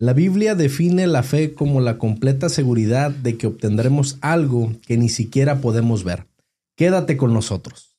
[0.00, 5.08] La Biblia define la fe como la completa seguridad de que obtendremos algo que ni
[5.08, 6.28] siquiera podemos ver.
[6.76, 7.96] Quédate con nosotros.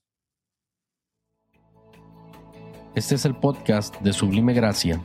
[2.96, 5.04] Este es el podcast de Sublime Gracia.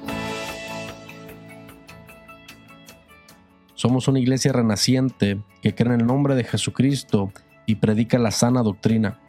[3.74, 7.32] Somos una iglesia renaciente que cree en el nombre de Jesucristo
[7.66, 9.20] y predica la sana doctrina.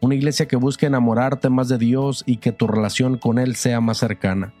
[0.00, 3.80] Una iglesia que busca enamorarte más de Dios y que tu relación con Él sea
[3.80, 4.54] más cercana.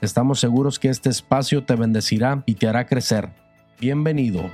[0.00, 3.28] Estamos seguros que este espacio te bendecirá y te hará crecer.
[3.78, 4.50] Bienvenido.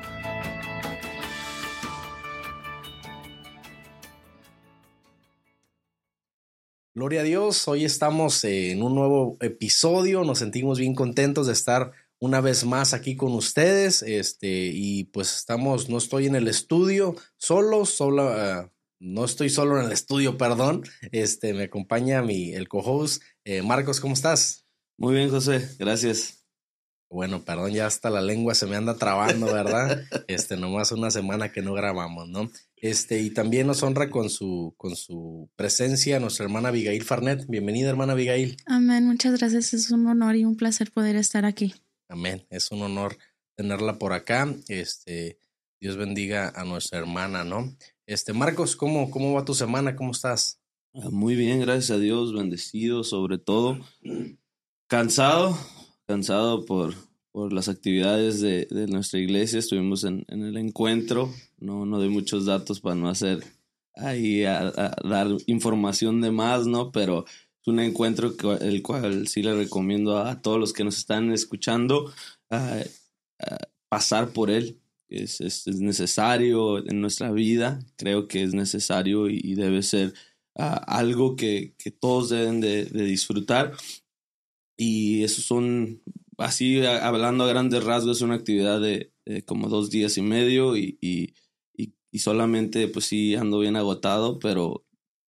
[6.94, 11.92] Gloria a Dios, hoy estamos en un nuevo episodio, nos sentimos bien contentos de estar
[12.18, 17.14] una vez más aquí con ustedes, este, y pues estamos, no estoy en el estudio
[17.36, 18.32] solo, solo,
[18.98, 24.00] no estoy solo en el estudio, perdón, este, me acompaña mi, el co-host, eh, Marcos,
[24.00, 24.65] ¿cómo estás?
[24.98, 26.46] Muy bien, José, gracias.
[27.10, 30.02] Bueno, perdón, ya hasta la lengua se me anda trabando, ¿verdad?
[30.26, 32.50] Este, nomás una semana que no grabamos, ¿no?
[32.76, 37.46] Este, y también nos honra con su, con su presencia nuestra hermana Abigail Farnet.
[37.46, 38.56] Bienvenida, hermana Abigail.
[38.64, 39.74] Amén, muchas gracias.
[39.74, 41.74] Es un honor y un placer poder estar aquí.
[42.08, 42.46] Amén.
[42.48, 43.18] Es un honor
[43.54, 44.52] tenerla por acá.
[44.68, 45.38] Este,
[45.78, 47.76] Dios bendiga a nuestra hermana, ¿no?
[48.06, 49.94] Este, Marcos, ¿cómo, cómo va tu semana?
[49.94, 50.60] ¿Cómo estás?
[50.94, 53.78] Ah, muy bien, gracias a Dios, bendecido sobre todo.
[54.88, 55.58] Cansado,
[56.06, 56.94] cansado por,
[57.32, 59.58] por las actividades de, de nuestra iglesia.
[59.58, 61.34] Estuvimos en, en, el encuentro.
[61.58, 63.42] No, no doy muchos datos para no hacer
[63.96, 64.70] ahí a,
[65.02, 66.92] dar información de más, ¿no?
[66.92, 70.98] Pero es un encuentro que, el cual sí le recomiendo a, todos los que nos
[70.98, 72.12] están escuchando
[72.50, 72.80] a,
[73.88, 74.80] pasar por él.
[75.08, 80.14] Es, es, es, necesario en nuestra vida, creo que es necesario y, debe ser
[80.54, 83.72] algo que, que, todos deben de, de disfrutar.
[84.76, 86.02] Y esos son
[86.38, 89.12] así hablando a grandes rasgos, es una actividad de,
[89.46, 91.34] como dos días y medio y, y,
[92.10, 94.86] y, solamente pues sí ando bien agotado, pero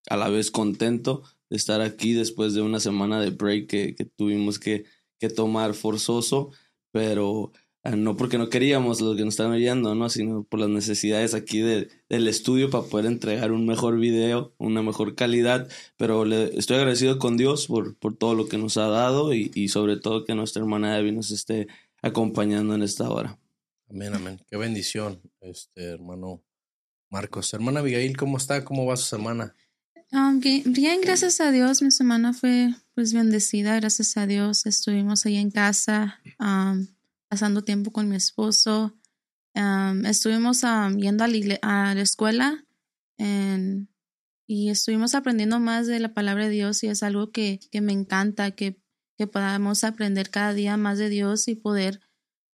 [0.09, 4.05] a la vez contento de estar aquí después de una semana de break que, que
[4.05, 4.85] tuvimos que,
[5.19, 6.51] que, tomar forzoso,
[6.91, 7.51] pero
[7.95, 10.09] no porque no queríamos los que nos están oyendo, ¿no?
[10.09, 14.81] sino por las necesidades aquí de, del estudio para poder entregar un mejor video, una
[14.81, 18.87] mejor calidad, pero le, estoy agradecido con Dios por, por todo lo que nos ha
[18.87, 21.67] dado y, y sobre todo que nuestra hermana Abby nos esté
[22.01, 23.39] acompañando en esta hora.
[23.89, 24.41] Amén, amén.
[24.49, 26.43] Qué bendición, este hermano
[27.09, 27.53] Marcos.
[27.53, 28.63] Hermana Abigail, ¿cómo está?
[28.65, 29.55] ¿Cómo va su semana?
[30.11, 31.81] Um, bien, bien, gracias a Dios.
[31.81, 34.65] Mi semana fue pues bendecida, gracias a Dios.
[34.65, 36.87] Estuvimos ahí en casa, um,
[37.29, 38.97] pasando tiempo con mi esposo.
[40.05, 40.61] Estuvimos
[40.97, 42.65] yendo a la, a la escuela
[44.47, 48.51] y estuvimos aprendiendo más de la palabra de Dios y es algo que, me encanta,
[48.51, 48.81] que,
[49.17, 51.99] que podamos aprender cada día más de Dios y poder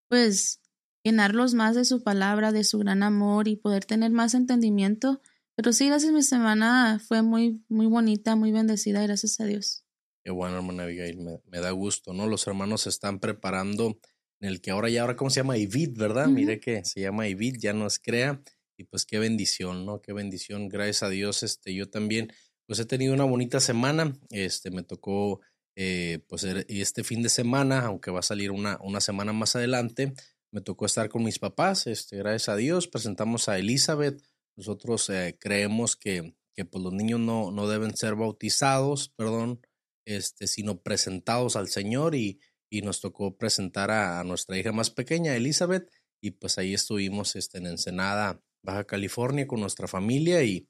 [0.10, 0.62] pues
[1.04, 5.22] llenarlos más de su palabra, de su gran amor y poder tener más entendimiento.
[5.56, 9.86] Pero sí, gracias, mi semana fue muy, muy bonita, muy bendecida, gracias a Dios.
[10.24, 12.28] Qué bueno, hermana Abigail, me, me da gusto, ¿no?
[12.28, 14.00] Los hermanos se están preparando
[14.44, 15.58] en el que ahora ya, ahora, ¿cómo se llama?
[15.58, 16.28] Ivid, ¿verdad?
[16.28, 16.34] Uh -huh.
[16.34, 18.42] Mire que se llama Ivid, ya nos crea.
[18.78, 20.02] Y pues qué bendición, ¿no?
[20.02, 21.44] Qué bendición, gracias a Dios.
[21.44, 22.30] Este, yo también,
[22.66, 24.12] pues he tenido una bonita semana.
[24.32, 25.40] Este, me tocó,
[25.78, 30.12] eh, pues este fin de semana, aunque va a salir una, una semana más adelante,
[30.52, 34.22] me tocó estar con mis papás, este, gracias a Dios, presentamos a Elizabeth.
[34.58, 39.62] Nosotros eh, creemos que, que pues, los niños no, no deben ser bautizados, perdón,
[40.06, 42.42] este, sino presentados al Señor y,
[42.74, 47.36] y nos tocó presentar a, a, nuestra hija más pequeña, Elizabeth, y pues ahí estuvimos
[47.36, 50.68] este, en Ensenada, Baja California, con nuestra familia y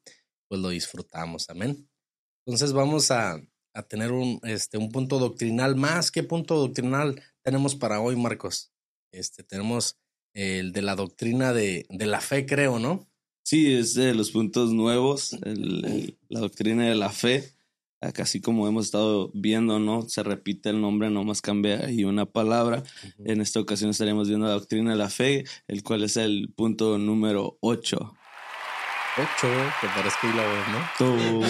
[0.49, 1.87] pues lo disfrutamos, amén.
[2.45, 3.41] Entonces vamos a,
[3.73, 6.11] a tener un, este, un punto doctrinal más.
[6.11, 8.73] ¿Qué punto doctrinal tenemos para hoy, Marcos?
[9.13, 9.97] Este, tenemos
[10.33, 13.07] el de la doctrina de, de la fe, creo, ¿no?
[13.45, 17.53] Sí, es de los puntos nuevos, el, el, la doctrina de la fe.
[18.03, 20.07] Así como hemos estado viendo, ¿no?
[20.09, 22.79] Se repite el nombre, nomás cambia ahí una palabra.
[22.79, 23.31] Uh -huh.
[23.31, 26.97] En esta ocasión estaremos viendo la doctrina de la fe, el cual es el punto
[26.97, 28.13] número 8.
[29.15, 29.47] 8,
[29.79, 30.67] te parezco y la voz,
[30.99, 31.41] ¿no?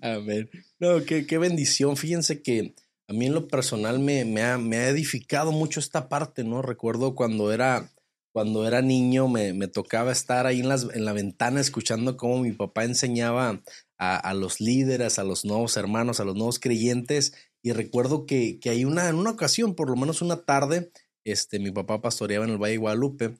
[0.00, 0.50] Amén.
[0.80, 1.96] No, qué, qué bendición.
[1.96, 2.74] Fíjense que
[3.08, 6.62] a mí en lo personal me, me, ha, me ha edificado mucho esta parte, ¿no?
[6.62, 7.90] Recuerdo cuando era,
[8.32, 12.40] cuando era niño me, me tocaba estar ahí en, las, en la ventana escuchando cómo
[12.40, 13.60] mi papá enseñaba
[13.98, 17.34] a, los líderes, a los nuevos hermanos, a los nuevos creyentes.
[17.62, 20.90] Y recuerdo que, que hay una, en una ocasión, por lo menos una tarde,
[21.24, 23.38] este, mi papá pastoreaba en el Valle de Guadalupe,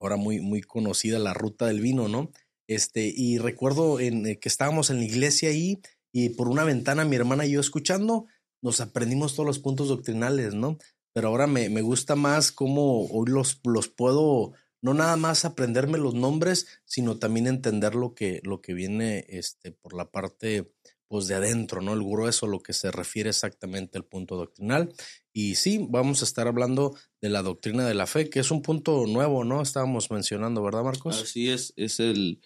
[0.00, 2.30] ahora muy, muy conocida la ruta del vino, ¿no?
[2.68, 5.80] Este, y recuerdo en, eh, que estábamos en la iglesia ahí
[6.12, 8.26] y por una ventana mi hermana y yo escuchando,
[8.62, 10.78] nos aprendimos todos los puntos doctrinales, ¿no?
[11.12, 15.98] Pero ahora me, me gusta más cómo hoy los, los puedo, no nada más aprenderme
[15.98, 20.72] los nombres, sino también entender lo que, lo que viene este, por la parte
[21.08, 21.92] pues de adentro, ¿no?
[21.92, 24.94] El grueso, lo que se refiere exactamente al punto doctrinal.
[25.32, 28.62] Y sí, vamos a estar hablando de la doctrina de la fe, que es un
[28.62, 29.60] punto nuevo, ¿no?
[29.60, 31.20] Estábamos mencionando, ¿verdad, Marcos?
[31.20, 32.40] Así es, es el,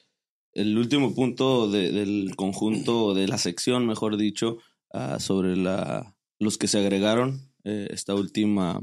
[0.54, 4.56] el último punto del conjunto, de la sección, mejor dicho,
[4.94, 8.80] uh, sobre la, los que se agregaron eh, esta, última,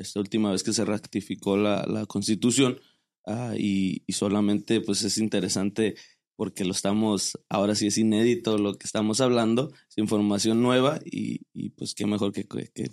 [0.00, 2.80] esta última vez que se ratificó la, la constitución.
[3.26, 5.94] Uh, y, y solamente, pues es interesante
[6.40, 11.42] porque lo estamos, ahora sí es inédito lo que estamos hablando, es información nueva y,
[11.52, 12.90] y pues qué mejor que, que,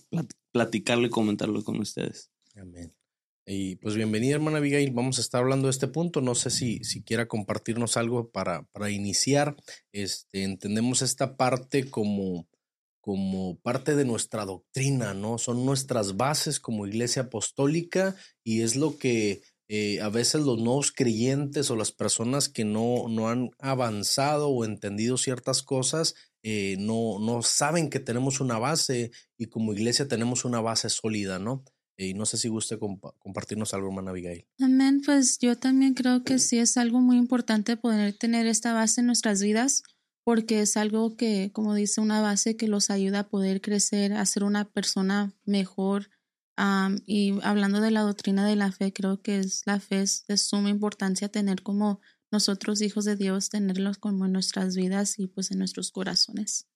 [0.51, 2.29] platicarlo y comentarlo con ustedes.
[2.57, 2.93] Amén.
[3.45, 6.83] Y pues bienvenida hermana Abigail, vamos a estar hablando de este punto, no sé si,
[6.83, 9.55] si quiera compartirnos algo para, para iniciar,
[9.93, 12.49] este, entendemos esta parte como,
[13.07, 15.37] como parte de nuestra doctrina, ¿no?
[15.37, 20.91] Son nuestras bases como iglesia apostólica y es lo que eh, a veces los nuevos
[20.91, 27.17] creyentes o las personas que no, no han avanzado o entendido ciertas cosas eh, no,
[27.21, 31.63] no saben que tenemos una base y como iglesia tenemos una base sólida, ¿no?
[31.95, 34.45] Y no sé si guste compartirnos algo, hermana Abigail.
[34.59, 38.99] Amén, pues yo también creo que sí es algo muy importante poder tener esta base
[38.99, 39.83] en nuestras vidas,
[40.27, 44.25] porque es algo que, como dice, una base que los ayuda a poder crecer, a
[44.25, 46.09] ser una persona mejor,
[47.05, 50.35] y hablando de la doctrina de la fe, creo que es la fe es de
[50.35, 55.49] suma importancia tener como nosotros hijos de Dios, tenerlos como en nuestras vidas y pues
[55.51, 56.67] en nuestros corazones.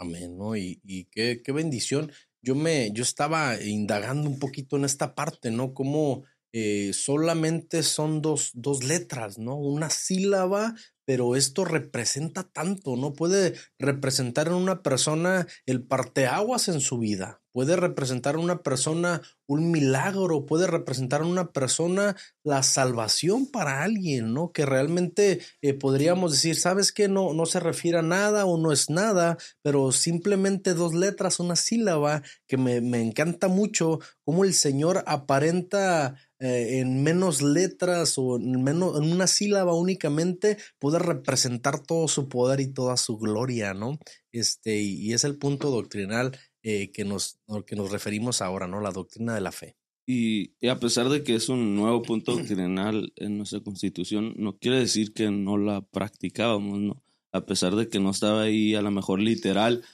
[0.00, 0.56] Amén, ¿no?
[0.56, 2.10] Y, y qué, qué bendición.
[2.42, 5.74] Yo me, yo estaba indagando un poquito en esta parte, ¿no?
[5.74, 9.56] Como eh, solamente son dos, dos letras, ¿no?
[9.56, 10.74] Una sílaba,
[11.06, 13.14] pero esto representa tanto, ¿no?
[13.14, 19.22] Puede representar en una persona el parteaguas en su vida, puede representar en una persona
[19.46, 22.14] un milagro, puede representar en una persona
[22.44, 24.52] la salvación para alguien, ¿no?
[24.52, 27.08] Que realmente eh, podríamos decir, ¿sabes qué?
[27.08, 31.56] No, no se refiere a nada o no es nada, pero simplemente dos letras, una
[31.56, 38.36] sílaba, que me, me encanta mucho, cómo el Señor aparenta eh, en menos letras o
[38.36, 43.72] en, menos, en una sílaba únicamente puede representar todo su poder y toda su gloria,
[43.72, 43.98] ¿no?
[44.32, 46.38] Este, y, es el punto doctrinal
[46.68, 48.80] eh, que, nos, que nos referimos ahora, ¿no?
[48.80, 49.76] La doctrina de la fe.
[50.04, 54.58] Y, y, a pesar de que es un nuevo punto doctrinal en nuestra constitución, no
[54.58, 57.04] quiere decir que no la practicábamos, ¿no?
[57.30, 59.84] A pesar de que no estaba ahí a lo mejor literal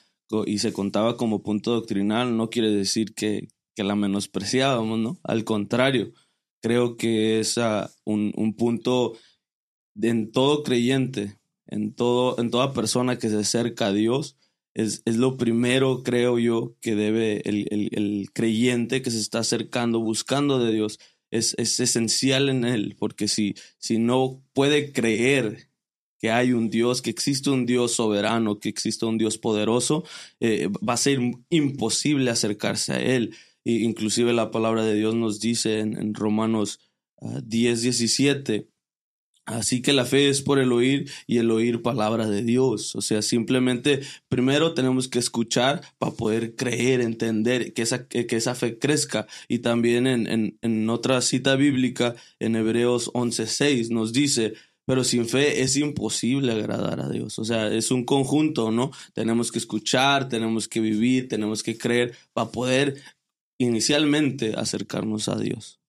[0.47, 5.19] y se contaba como punto doctrinal, no quiere decir que, que la menospreciábamos, ¿no?
[5.21, 6.11] Al contrario,
[6.59, 9.13] creo que es uh, un, un, punto
[10.01, 11.37] en todo creyente,
[11.67, 14.37] en, todo, en toda persona que se acerca a Dios,
[14.73, 19.99] es, es lo primero, creo yo, que debe el, el, creyente que se está acercando,
[19.99, 20.99] buscando de Dios,
[21.31, 25.69] es, es esencial en él, porque si, si no puede creer
[26.23, 30.05] que hay un Dios, que existe un Dios soberano, que existe un Dios poderoso,
[30.39, 33.35] eh, va a ser imposible acercarse a Él.
[33.65, 36.79] Inclusive la palabra de Dios nos dice en, Romanos
[37.19, 38.69] 10, ah, 17,
[39.45, 42.95] Así que la fe es por el oír y el oír palabra de Dios.
[42.95, 43.99] O sea, simplemente
[44.29, 49.27] primero tenemos que escuchar para poder creer, entender que esa, que esa fe crezca.
[49.49, 54.53] Y también en, en, en otra cita bíblica, en Hebreos 11.6, nos dice,
[54.85, 57.39] pero sin fe es imposible agradar a Dios.
[57.39, 58.91] O sea, es un conjunto, ¿no?
[59.13, 63.01] Tenemos que escuchar, tenemos que vivir, tenemos que creer para poder
[63.57, 65.79] inicialmente acercarnos a Dios.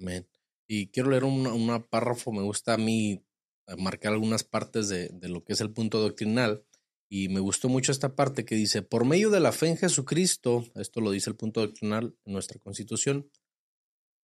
[0.00, 0.31] Amén.
[0.74, 3.22] Y quiero leer un párrafo, me gusta a mí
[3.66, 6.64] eh, marcar algunas partes de, de lo que es el punto doctrinal.
[7.10, 10.64] Y me gustó mucho esta parte que dice, por medio de la fe en Jesucristo,
[10.76, 13.28] esto lo dice el punto doctrinal en nuestra constitución,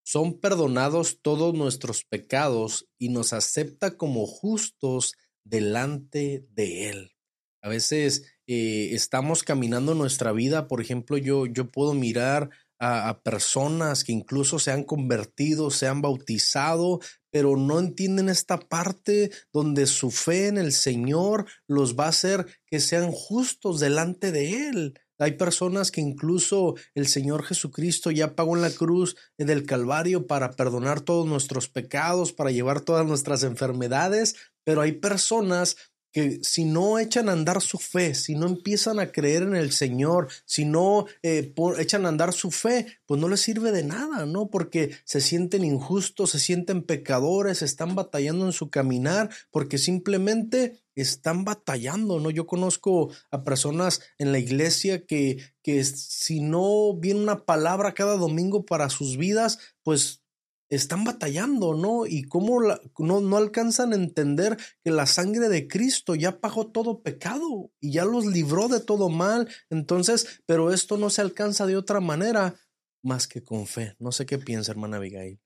[0.06, 7.12] son perdonados todos nuestros pecados y nos acepta como justos delante de Él.
[7.60, 12.48] A veces eh, estamos caminando nuestra vida, por ejemplo, yo, yo puedo mirar
[12.78, 19.30] a, personas que incluso se han convertido, se han bautizado, pero no entienden esta parte
[19.52, 24.68] donde su fe en el Señor los va a hacer que sean justos delante de
[24.68, 24.94] Él.
[25.20, 30.52] Hay personas que incluso el Señor Jesucristo ya pagó en la cruz del Calvario para
[30.52, 35.76] perdonar todos nuestros pecados, para llevar todas nuestras enfermedades, pero hay personas
[36.18, 39.70] que si no echan a andar su fe, si no empiezan a creer en el
[39.70, 44.26] Señor, si no eh, echan a andar su fe, pues no les sirve de nada,
[44.26, 44.48] ¿no?
[44.50, 51.44] Porque se sienten injustos, se sienten pecadores, están batallando en su caminar, porque simplemente están
[51.44, 52.30] batallando, ¿no?
[52.32, 58.16] Yo conozco a personas en la iglesia que, que si no viene una palabra cada
[58.16, 60.24] domingo para sus vidas, pues
[60.68, 62.06] están batallando, ¿no?
[62.06, 62.60] Y cómo
[62.98, 67.92] no, no alcanzan a entender que la sangre de Cristo ya pagó todo pecado y
[67.92, 69.48] ya los libró de todo mal.
[69.70, 72.54] Entonces, pero esto no se alcanza de otra manera
[73.02, 73.96] más que con fe.
[73.98, 75.40] No sé qué piensa, hermana Abigail.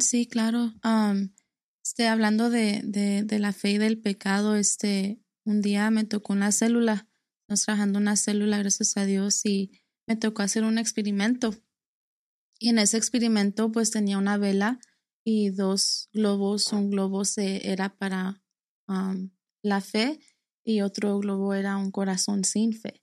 [0.00, 0.72] sí, claro.
[1.84, 6.32] este, hablando de, de, de, la fe y del pecado, este, un día me tocó
[6.32, 7.08] una célula,
[7.42, 9.72] estamos trabajando una célula, gracias a Dios, y
[10.06, 11.54] me tocó hacer un experimento
[12.62, 14.78] y en ese experimento pues tenía una vela
[15.24, 16.72] y dos globos.
[16.72, 18.40] Un globo se, era para
[19.62, 20.20] la fe
[20.64, 23.02] y otro globo era un corazón sin fe.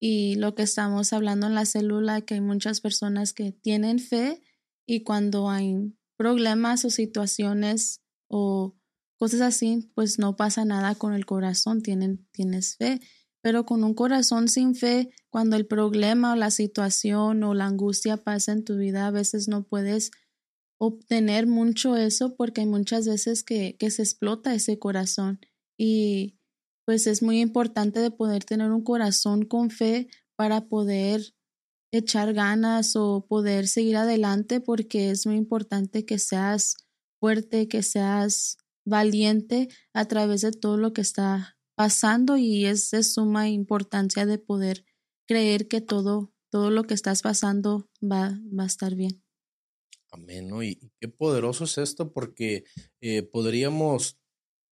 [0.00, 4.40] Y lo que estamos hablando en la célula, que hay muchas personas que tienen fe
[4.86, 8.74] y cuando hay problemas o situaciones o
[9.18, 13.02] cosas así, pues no pasa nada con el corazón, tienen, tienes fe
[13.44, 18.16] pero con un corazón sin fe, cuando el problema o la situación o la angustia
[18.16, 20.12] pasa en tu vida, a veces no puedes
[20.80, 25.40] obtener mucho eso porque hay muchas veces que, que se explota ese corazón.
[25.78, 26.38] Y
[26.86, 31.34] pues es muy importante de poder tener un corazón con fe para poder
[31.92, 36.78] echar ganas o poder seguir adelante porque es muy importante que seas
[37.20, 43.02] fuerte, que seas valiente a través de todo lo que está pasando y es de
[43.02, 44.84] suma importancia de poder
[45.26, 49.24] creer que todo, todo lo que estás pasando va, va a estar bien.
[50.14, 52.62] Amén, Y, qué poderoso es esto porque
[53.00, 54.16] eh, podríamos,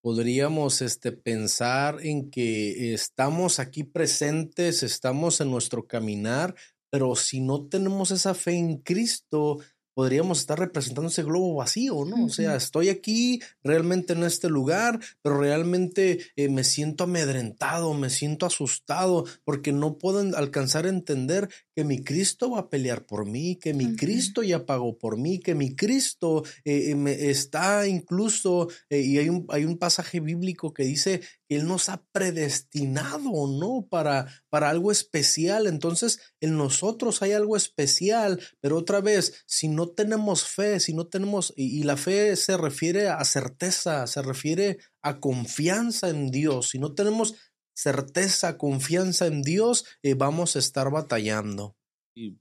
[0.02, 6.56] podríamos este, pensar en que estamos aquí presentes, estamos en nuestro caminar,
[6.90, 9.60] pero si no tenemos esa fe en Cristo,
[9.98, 12.26] podríamos estar representando ese globo vacío, ¿no?
[12.26, 18.08] O sea, estoy aquí realmente en este lugar, pero realmente eh, me siento amedrentado, me
[18.08, 23.26] siento asustado, porque no puedo alcanzar a entender que mi Cristo va a pelear por
[23.26, 28.68] mí, que mi Cristo ya pagó por mí, que mi Cristo eh, me está incluso,
[28.90, 33.48] eh, y hay un, hay un pasaje bíblico que dice que Él nos ha predestinado,
[33.48, 33.86] ¿no?
[33.88, 35.66] Para, para algo especial.
[35.66, 41.06] Entonces, en nosotros hay algo especial, pero otra vez, si no tenemos fe, si no
[41.06, 46.78] tenemos, y, la fe se refiere a certeza, se refiere a confianza en Dios, si
[46.78, 47.34] no tenemos
[47.74, 51.76] certeza, confianza en Dios, eh, vamos a estar batallando.
[52.14, 52.38] Y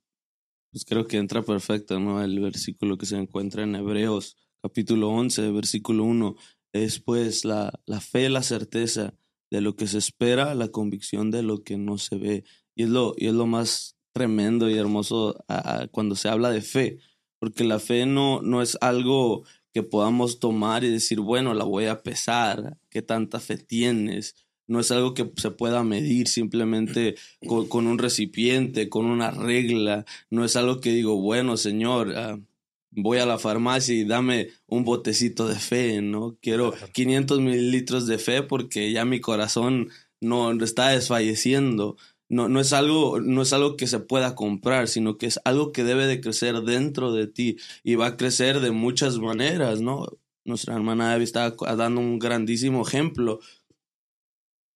[0.72, 2.24] pues creo que entra perfecto, ¿no?
[2.24, 6.36] El versículo que se encuentra en Hebreos, capítulo 11, versículo 1
[6.74, 9.14] es pues la, la fe, la certeza
[9.50, 12.44] de lo que se espera, la convicción de lo que no se ve.
[12.76, 15.36] Y es lo, y es lo más tremendo y hermoso
[15.92, 16.98] cuando se habla de fe,
[17.40, 21.86] porque la fe no, no es algo que podamos tomar y decir, bueno, la voy
[21.86, 24.36] a pesar, qué tanta fe tienes.
[24.66, 27.16] No es algo que se pueda medir simplemente
[27.48, 30.06] con, con un recipiente, con una regla.
[30.30, 32.40] No es algo que digo, bueno, Señor, ah,
[32.92, 36.38] voy a la farmacia y dame un botecito de fe, ¿no?
[36.42, 39.90] Quiero 500 mililitros de fe porque ya mi corazón
[40.20, 41.98] no está desfalleciendo.
[42.30, 45.72] No, no, es algo, no es algo que se pueda comprar, sino que es algo
[45.72, 50.08] que debe de crecer dentro de ti y va a crecer de muchas maneras, ¿no?
[50.44, 53.40] Nuestra hermana Abby está dando un grandísimo ejemplo.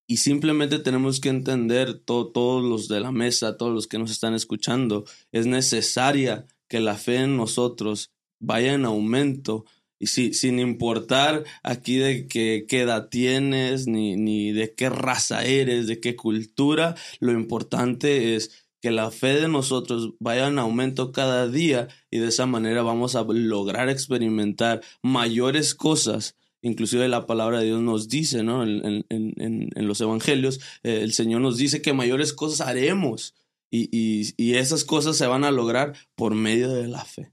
[0.07, 4.33] Y simplemente tenemos que entender, todos los de la mesa, todos los que nos están
[4.33, 9.65] escuchando, es necesaria que la fe en nosotros vaya en aumento
[10.01, 15.45] y si, sin importar aquí de qué, qué edad tienes, ni, ni de qué raza
[15.45, 21.11] eres, de qué cultura, lo importante es que la fe de nosotros vaya en aumento
[21.11, 26.35] cada día y de esa manera vamos a lograr experimentar mayores cosas.
[26.63, 28.63] Inclusive la palabra de Dios nos dice, ¿no?
[28.63, 33.35] En, en, en, los evangelios, eh, el Señor nos dice que mayores cosas haremos
[33.69, 37.31] y, y, y, esas cosas se van a lograr por medio de la fe.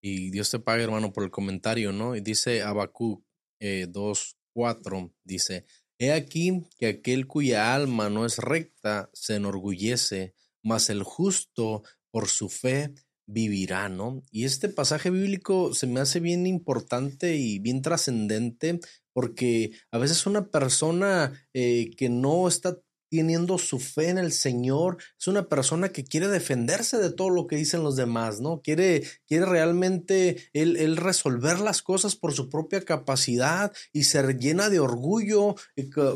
[0.00, 2.16] Y Dios te pague, hermano, por el comentario, ¿no?
[2.16, 3.24] Y dice Habacuc
[3.60, 5.66] eh, 2.4, dice,
[5.98, 12.28] He aquí que aquel cuya alma no es recta se enorgullece, mas el justo por
[12.28, 12.94] su fe
[13.26, 14.22] vivirá, ¿no?
[14.30, 18.80] Y este pasaje bíblico se me hace bien importante y bien trascendente
[19.12, 22.78] porque a veces una persona eh, que no está
[23.10, 27.46] teniendo su fe en el Señor, es una persona que quiere defenderse de todo lo
[27.46, 28.60] que dicen los demás, ¿no?
[28.62, 34.78] Quiere, quiere realmente él, resolver las cosas por su propia capacidad y se llena de
[34.78, 35.56] orgullo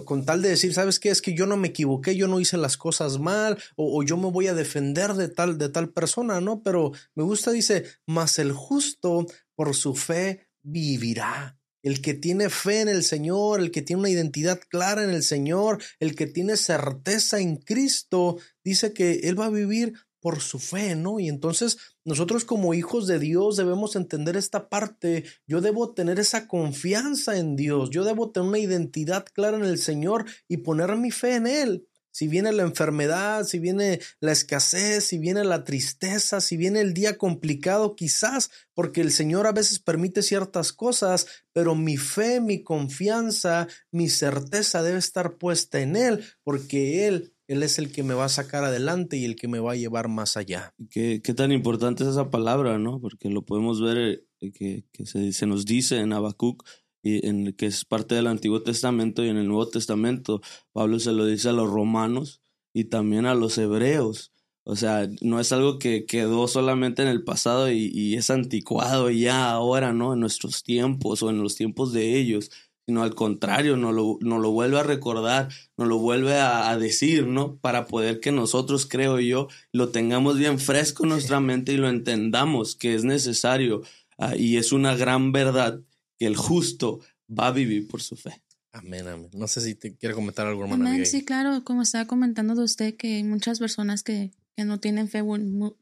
[0.05, 1.11] con tal de decir, ¿sabes qué?
[1.11, 4.17] Es que yo no me equivoqué, yo no hice las cosas mal o, o yo
[4.17, 6.63] me voy a defender de tal, de tal persona, ¿no?
[6.63, 11.59] Pero me gusta, dice, mas el justo por su fe vivirá.
[11.85, 15.23] El que tiene fe en el Señor, el que tiene una identidad clara en el
[15.23, 19.93] Señor, el que tiene certeza en Cristo, dice que Él va a vivir
[20.25, 21.21] por su fe, ¿no?
[21.21, 25.25] Y entonces nosotros como hijos de Dios debemos entender esta parte.
[25.47, 29.77] Yo debo tener esa confianza en Dios, yo debo tener una identidad clara en el
[29.77, 31.87] Señor y poner mi fe en Él.
[32.15, 36.95] Si viene la enfermedad, si viene la escasez, si viene la tristeza, si viene el
[36.95, 42.63] día complicado, quizás porque el Señor a veces permite ciertas cosas, pero mi fe, mi
[42.63, 48.15] confianza, mi certeza debe estar puesta en Él, porque Él él es el que me
[48.15, 50.75] va a sacar adelante y el que me va a llevar más allá.
[50.91, 53.01] Qué, qué tan importante es esa palabra, ¿no?
[53.01, 56.65] Porque lo podemos ver eh, que, que se, se, nos dice en Habacuc,
[57.05, 60.41] y en, que es parte del Antiguo Testamento y en el Nuevo Testamento.
[60.73, 62.41] Pablo se lo dice a los romanos
[62.73, 64.33] y también a los hebreos.
[64.65, 69.11] O sea, no es algo que quedó solamente en el pasado y, y es anticuado
[69.11, 70.15] ya ahora, ¿no?
[70.15, 72.51] En nuestros tiempos o en los tiempos de ellos,
[72.87, 77.27] sino al contrario, nos lo, nos lo vuelve a recordar, nos lo vuelve a, decir,
[77.27, 77.57] ¿no?
[77.57, 81.89] Para poder que nosotros, creo yo, lo tengamos bien fresco en nuestra mente y lo
[81.89, 83.83] entendamos que es necesario
[84.19, 85.81] uh, y es una gran verdad
[86.25, 88.43] que el justo va a vivir por su fe.
[88.73, 89.29] Amén, amén.
[89.35, 90.89] No sé si te quiere comentar algo, hermana.
[90.89, 94.81] Amén, sí, claro, como estaba comentando de usted, que hay muchas personas que, que no
[94.81, 95.23] tienen fe,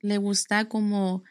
[0.01, 1.23] le gusta como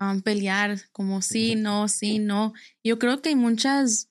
[0.00, 2.54] um, pelear, como sí, no, sí, no.
[2.84, 4.08] Yo creo que hay muchas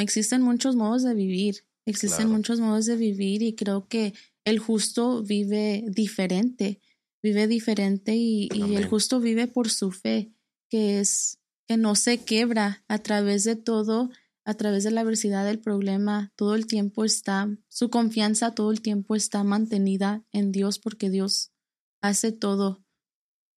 [0.00, 5.22] existen muchos modos de vivir, existen muchos modos de vivir y creo que el justo
[5.22, 6.80] vive diferente,
[7.22, 10.32] vive diferente y, y, el justo vive por su fe,
[10.70, 12.84] que es que no se quebra.
[12.88, 14.10] A través de todo,
[14.44, 18.80] a través de la adversidad del problema, todo el tiempo está, su confianza todo el
[18.80, 21.52] tiempo está mantenida en Dios porque Dios
[22.00, 22.84] hace todo.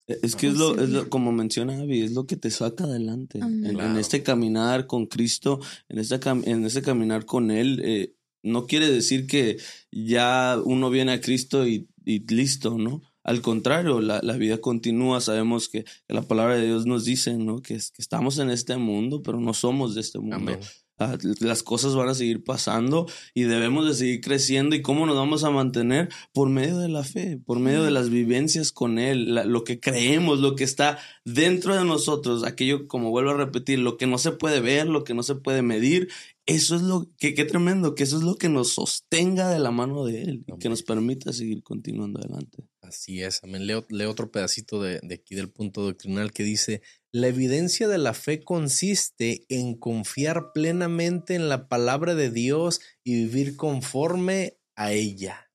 [0.07, 2.85] E, es que es lo, es lo, como menciona Abby, es lo que te saca
[2.85, 3.39] adelante.
[3.39, 8.89] En, este caminar con Cristo, en este, en este caminar con Él, eh, no quiere
[8.89, 9.57] decir que
[9.91, 13.03] ya uno viene a Cristo y, y listo, ¿no?
[13.29, 15.21] Al contrario, la, la, vida continúa.
[15.21, 17.61] Sabemos que, la palabra de Dios nos dice, ¿no?
[17.61, 20.37] Que, que, estamos en este mundo, pero no somos de este mundo.
[20.37, 20.59] Amén.
[20.97, 25.15] Ah, las cosas van a seguir pasando y debemos de seguir creciendo y cómo nos
[25.15, 29.35] vamos a mantener por medio de la fe, por medio de las vivencias con Él,
[29.45, 33.95] lo que creemos, lo que está dentro de nosotros, aquello, como vuelvo a repetir, lo
[33.95, 36.09] que no se puede ver, lo que no se puede medir,
[36.49, 39.71] eso es lo que, qué tremendo, que eso es lo que nos sostenga de la
[39.71, 42.67] mano de Él, que nos permita seguir continuando adelante.
[42.81, 43.67] Así es, amén.
[43.67, 46.81] Leo, leo otro pedacito de, de aquí del punto doctrinal que dice,
[47.11, 53.25] la evidencia de la fe consiste en confiar plenamente en la palabra de Dios y
[53.25, 55.49] vivir conforme a ella.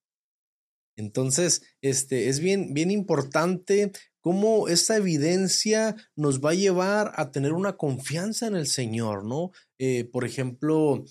[0.96, 7.52] Entonces, este es bien, bien importante cómo esa evidencia nos va a llevar a tener
[7.52, 9.50] una confianza en el Señor, ¿no?
[9.78, 11.04] Eh, por ejemplo,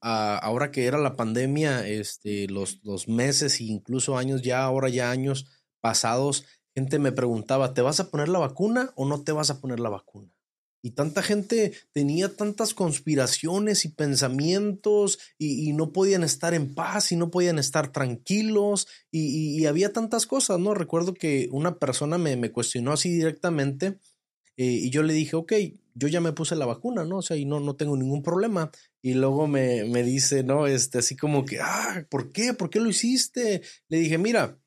[0.00, 5.10] a, ahora que era la pandemia, este, los, meses e incluso años ya, ahora ya
[5.10, 5.46] años
[5.80, 9.60] pasados, gente me preguntaba, ¿te vas a poner la vacuna o no te vas a
[9.60, 10.30] poner la vacuna?
[10.82, 17.16] Y tanta gente tenía tantas conspiraciones y pensamientos y, no podían estar en paz y
[17.16, 20.72] no podían estar tranquilos y, había tantas cosas, ¿no?
[20.72, 23.98] Recuerdo que una persona me cuestionó así directamente
[24.60, 25.54] eh, y yo le dije, ok,
[25.94, 27.16] yo ya me puse la vacuna, ¿no?
[27.16, 28.70] O sea, y no, no tengo ningún problema.
[29.00, 30.66] Y luego me, me dice, ¿no?
[30.66, 32.52] Este, así como que, ah, ¿por qué?
[32.52, 33.62] ¿Por qué lo hiciste?
[33.88, 34.60] Le dije, mira,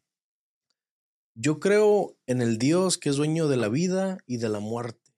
[1.36, 5.12] yo creo en el Dios que es dueño de la vida y de la muerte.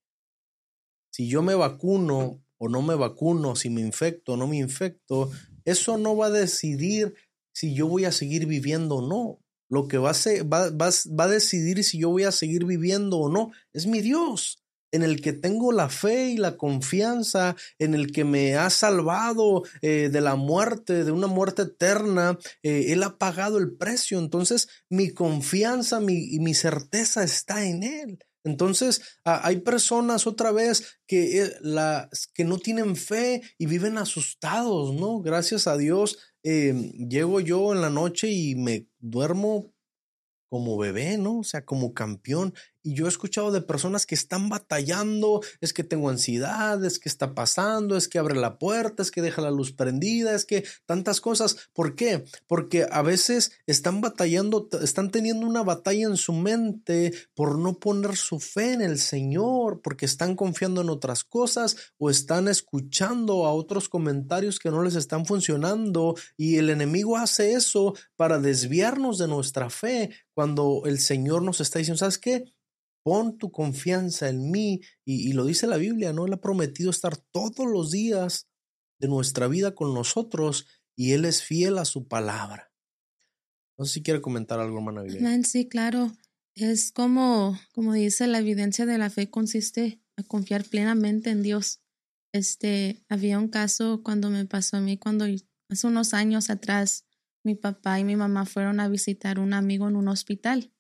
[1.10, 5.32] Si yo me vacuno o no me vacuno, si me infecto o no me infecto,
[5.64, 7.16] eso no va a decidir
[7.54, 9.40] si yo voy a seguir viviendo o no.
[9.70, 13.20] Lo que va a, va, va, va a decidir si yo voy a seguir viviendo
[13.20, 14.62] o no es mi Dios
[14.96, 19.64] en el que tengo la fe y la confianza, en el que me ha salvado
[19.82, 22.40] eh, de la muerte, de una muerte eterna.
[22.64, 24.18] Eh, él ha pagado el precio.
[24.20, 28.20] Entonces mi confianza mi, y mi certeza está en Él.
[28.46, 34.94] Entonces, hay personas otra vez que, eh, la, que no tienen fe y viven asustados,
[34.94, 35.20] ¿no?
[35.22, 39.74] Gracias a Dios, llego yo en la noche y me duermo
[40.48, 41.40] como bebé, ¿no?
[41.40, 42.54] O sea, como campeón.
[42.86, 47.10] Y yo he escuchado de personas que están batallando, es que tengo ansiedad, es que
[47.10, 50.64] está pasando, es que abre la puerta, es que deja la luz prendida, es que
[50.86, 51.58] tantas cosas.
[51.74, 52.26] ¿Por qué?
[52.46, 58.16] Porque a veces están batallando, están teniendo una batalla en su mente por no poner
[58.18, 63.54] su fe en el Señor, porque están confiando en otras cosas o están escuchando a
[63.54, 69.28] otros comentarios que no les están funcionando y el enemigo hace eso para desviarnos de
[69.28, 72.55] nuestra fe cuando el Señor nos está diciendo, ¿sabes qué?
[73.06, 74.82] Pon tu confianza en mí.
[75.06, 76.26] Y, lo dice la Biblia, ¿no?
[76.26, 78.50] Él ha prometido estar todos los días
[79.00, 80.66] de nuestra vida con nosotros
[80.98, 82.72] y Él es fiel a su palabra.
[83.78, 85.04] No sé si quiere comentar algo, hermana
[85.44, 86.14] Sí, claro.
[86.56, 91.82] Es como, como dice, la evidencia de la fe consiste a confiar plenamente en Dios.
[92.34, 95.26] Este, había un caso cuando me pasó a mí, cuando
[95.70, 97.06] hace unos años atrás,
[97.44, 100.72] mi papá y mi mamá fueron a visitar un amigo en un hospital.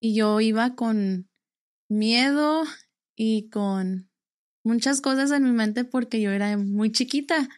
[0.00, 1.28] Y yo iba con
[1.88, 2.64] miedo
[3.16, 4.10] y con
[4.64, 7.48] muchas cosas en mi mente porque yo era muy chiquita.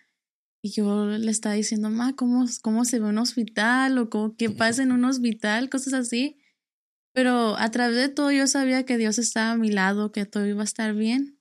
[0.65, 3.99] Y yo le estaba diciendo, ma, ¿cómo, cómo se ve un hospital?
[3.99, 6.39] O cómo, qué pasa en un hospital, cosas así.
[7.13, 10.47] Pero a través de todo yo sabía que Dios estaba a mi lado, que todo
[10.47, 11.39] iba a estar bien.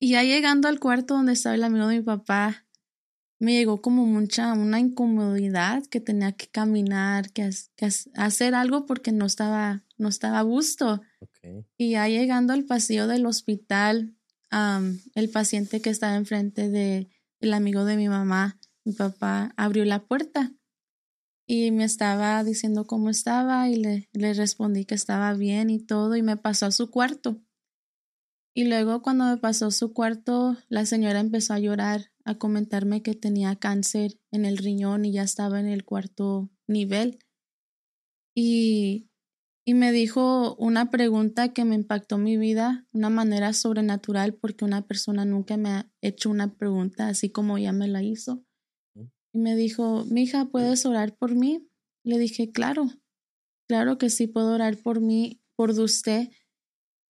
[0.00, 2.63] Y ya llegando al cuarto donde estaba el amigo de mi papá,
[3.44, 7.50] me llegó como mucha, una incomodidad que tenía que caminar, que,
[8.14, 11.02] hacer algo porque no estaba, no estaba a gusto.
[11.76, 14.16] Y ya llegando al pasillo del hospital,
[15.14, 20.06] el paciente que estaba enfrente de el amigo de mi mamá, mi papá, abrió la
[20.06, 20.52] puerta
[21.46, 26.16] y me estaba diciendo cómo estaba y le, le respondí que estaba bien y todo
[26.16, 27.42] y me pasó a su cuarto.
[28.54, 33.02] Y luego cuando me pasó a su cuarto, la señora empezó a llorar, a comentarme
[33.02, 37.18] que tenía cáncer en el riñón y ya estaba en el cuarto nivel.
[38.34, 39.08] Y
[39.66, 44.86] y me dijo una pregunta que me impactó mi vida, una manera sobrenatural, porque una
[44.86, 48.44] persona nunca me ha hecho una pregunta así como ella me la hizo.
[49.32, 51.66] Y me dijo, mija, ¿puedes orar por mí?
[52.04, 52.90] Le dije, claro,
[53.66, 56.28] claro que sí puedo orar por mí, por usted.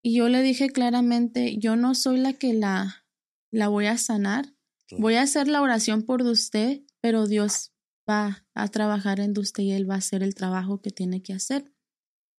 [0.01, 3.05] Y yo le dije claramente, yo no soy la que la,
[3.51, 4.54] la voy a sanar.
[4.97, 7.73] Voy a hacer la oración por usted, pero Dios
[8.09, 11.33] va a trabajar en usted y Él va a hacer el trabajo que tiene que
[11.33, 11.73] hacer.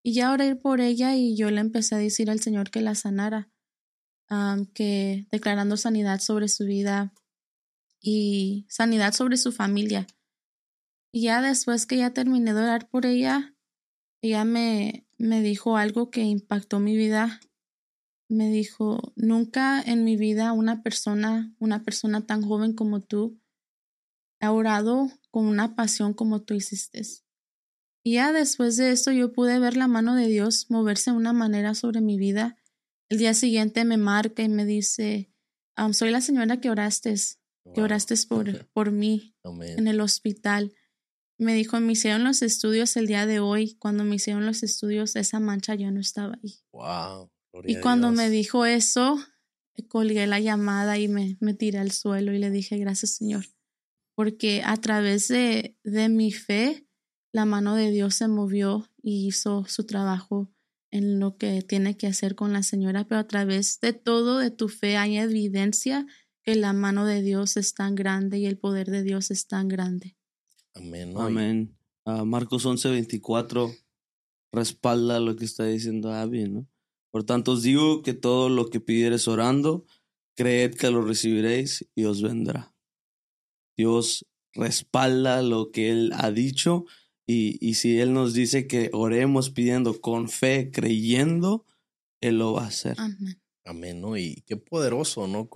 [0.04, 2.96] Y ya oré por ella y yo le empecé a decir al Señor que la
[2.96, 3.50] sanara,
[4.74, 7.14] que declarando sanidad sobre su vida
[8.00, 10.08] y sanidad sobre su familia.
[11.12, 13.56] Y ya después que ya terminé de orar por ella,
[14.22, 17.40] ella me, me dijo algo que impactó mi vida.
[18.28, 23.40] Me dijo, nunca en mi vida una persona, una persona tan joven como tú,
[24.42, 27.02] ha orado con una pasión como tú hiciste.
[28.04, 31.34] Y ya después de esto yo pude ver la mano de Dios moverse de una
[31.34, 32.58] manera sobre mi vida.
[33.10, 35.32] El día siguiente me marca y me dice,
[35.92, 37.16] soy la señora que oraste,
[37.74, 40.74] que oraste por, por mí en el hospital.
[41.38, 43.76] Me dijo, me hicieron los estudios el día de hoy.
[43.76, 46.60] Cuando me hicieron los estudios, esa mancha ya no estaba ahí.
[46.72, 47.30] Wow.
[47.64, 49.18] Y cuando me dijo eso,
[49.88, 53.46] colgué la llamada y me, me tiré al suelo y le dije, gracias Señor,
[54.16, 56.88] porque a través de, de mi fe,
[57.32, 60.50] la mano de Dios se movió y hizo su trabajo
[60.92, 64.52] en lo que tiene que hacer con la señora, pero a través de todo de
[64.52, 66.06] tu fe hay evidencia
[66.42, 69.68] que la mano de Dios es tan grande y el poder de Dios es tan
[69.68, 70.16] grande.
[70.74, 71.14] Amén.
[71.18, 71.78] Amén.
[72.06, 73.76] Uh, Marcos 11:24
[74.54, 76.68] respalda lo que está diciendo Abby, ¿no?
[77.16, 79.86] Por tanto os digo que todo lo que pidieres orando,
[80.36, 82.76] creed que lo recibiréis y os vendrá.
[83.78, 86.84] Dios respalda lo que Él ha dicho
[87.26, 91.64] y, y si Él nos dice que oremos pidiendo con fe, creyendo,
[92.20, 93.00] Él lo va a hacer.
[93.00, 93.42] Amén.
[93.64, 94.18] Amén, ¿no?
[94.18, 95.48] Y qué poderoso, ¿no?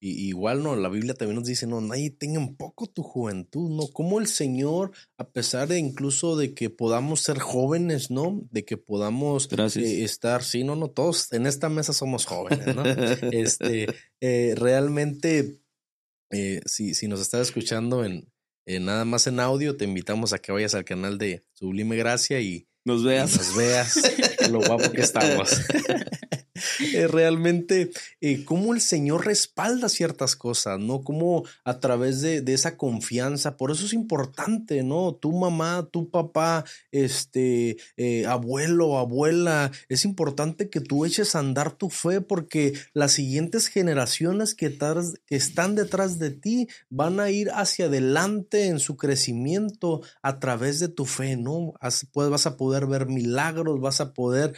[0.00, 0.76] Como igual, ¿no?
[0.76, 3.88] La Biblia también nos dice, no, nadie tenga un poco tu juventud, ¿no?
[3.88, 8.46] Como el Señor, a pesar de incluso de que podamos ser jóvenes, ¿no?
[8.50, 12.84] De que podamos eh, estar, sí, no, no, todos en esta mesa somos jóvenes, ¿no?
[13.32, 13.86] este,
[14.20, 15.60] eh, realmente,
[16.30, 18.28] eh, si, si nos está escuchando en,
[18.66, 22.68] nada más en audio, te invitamos a que vayas al canal de Sublime Gracia y
[22.84, 23.36] nos veas.
[23.36, 23.96] nos veas
[24.50, 25.60] lo guapo que estamos.
[26.94, 27.90] Eh, realmente
[28.20, 31.02] eh, cómo el Señor respalda ciertas cosas, ¿no?
[31.02, 35.14] Cómo a través de, de, esa confianza, por eso es importante, ¿no?
[35.14, 41.72] Tu mamá, tu papá, este, eh, abuelo, abuela, es importante que tú eches a andar
[41.72, 44.76] tu fe porque las siguientes generaciones que,
[45.28, 50.88] están detrás de ti van a ir hacia adelante en su crecimiento a través de
[50.88, 51.74] tu fe, ¿no?
[52.12, 54.54] Pues vas a poder ver milagros, vas a poder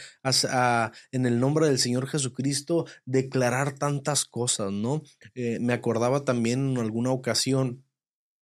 [1.11, 5.01] en el nombre del Señor Señor Jesucristo declarar tantas cosas, ¿no?
[5.33, 7.83] Eh, me acordaba también en alguna ocasión,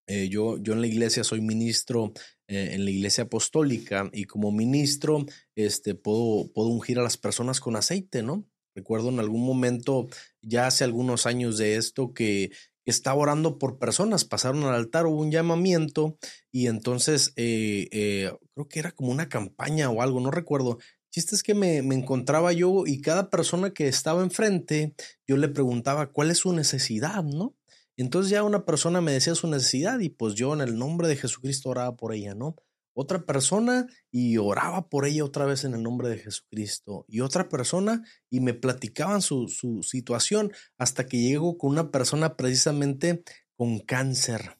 [0.05, 2.11] eh, yo, yo en la iglesia soy ministro
[2.49, 7.61] eh, en la iglesia apostólica y como ministro este, puedo, puedo ungir a las personas
[7.61, 8.45] con aceite, ¿no?
[8.75, 10.07] Recuerdo en algún momento,
[10.41, 12.51] ya hace algunos años de esto, que,
[12.85, 16.17] estaba orando por personas, pasaron al altar, hubo un llamamiento
[16.53, 20.77] y entonces creo que era como una campaña o algo, no recuerdo,
[21.17, 24.93] chiste es que me, encontraba yo y cada persona que estaba enfrente,
[25.25, 27.55] yo le preguntaba cuál es su necesidad, ¿no?
[27.95, 31.15] Entonces ya una persona me decía su necesidad y pues yo en el nombre de
[31.15, 32.55] Jesucristo oraba por ella, ¿no?
[32.93, 37.05] Otra persona y oraba por ella otra vez en el nombre de Jesucristo.
[37.07, 42.37] Y otra persona y me platicaban su, su situación hasta que llego con una persona
[42.37, 43.23] precisamente
[43.55, 44.59] con cáncer.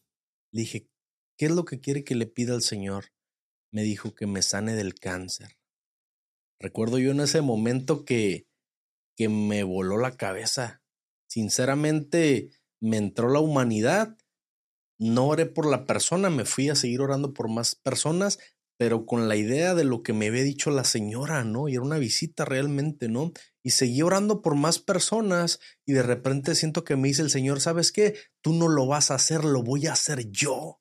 [0.51, 0.89] Le dije,
[1.37, 3.05] ¿qué es lo que quiere que le pida al Señor?
[3.71, 5.56] Me dijo que me sane del cáncer.
[6.59, 8.47] Recuerdo yo en ese momento que,
[9.15, 10.81] que me voló la cabeza.
[11.27, 14.17] Sinceramente, me entró la humanidad.
[14.99, 18.39] No oré por la persona, me fui a seguir orando por más personas,
[18.77, 21.67] pero con la idea de lo que me había dicho la señora, ¿no?
[21.67, 23.31] Y era una visita realmente, ¿no?
[23.63, 27.59] Y seguí orando por más personas y de repente siento que me dice el Señor,
[27.59, 28.15] ¿sabes qué?
[28.41, 30.79] Tú no lo vas a hacer, lo voy a hacer yo.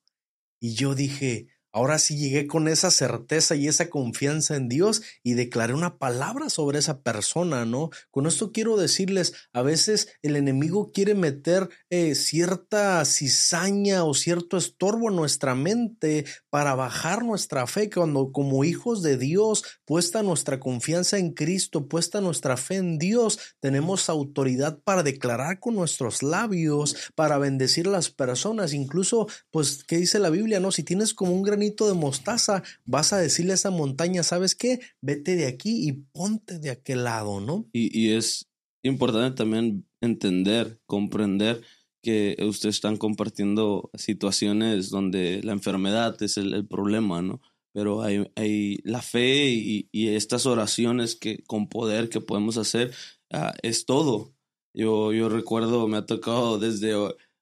[0.59, 5.35] Y yo dije, Ahora sí llegué con esa certeza y esa confianza en Dios y
[5.35, 7.91] declaré una palabra sobre esa persona, ¿no?
[8.09, 14.57] Con esto quiero decirles, a veces el enemigo quiere meter eh, cierta cizaña o cierto
[14.57, 20.59] estorbo en nuestra mente para bajar nuestra fe, cuando como hijos de Dios, puesta nuestra
[20.59, 26.95] confianza en Cristo, puesta nuestra fe en Dios, tenemos autoridad para declarar con nuestros labios,
[27.13, 30.59] para bendecir a las personas, incluso, pues, ¿qué dice la Biblia?
[30.59, 34.55] No, si tienes como un granito de mostaza, vas a decirle a esa montaña, ¿sabes
[34.55, 34.79] qué?
[35.01, 37.67] Vete de aquí y ponte de aquel lado, ¿no?
[37.73, 38.47] Y, es
[38.83, 41.61] importante también entender, comprender
[42.01, 47.41] que ustedes están compartiendo situaciones donde la enfermedad es el, problema, ¿no?
[47.73, 52.93] Pero hay, hay la fe y, estas oraciones que con poder que podemos hacer
[53.31, 54.33] ah, es todo.
[54.73, 56.93] Yo, yo recuerdo, me ha tocado desde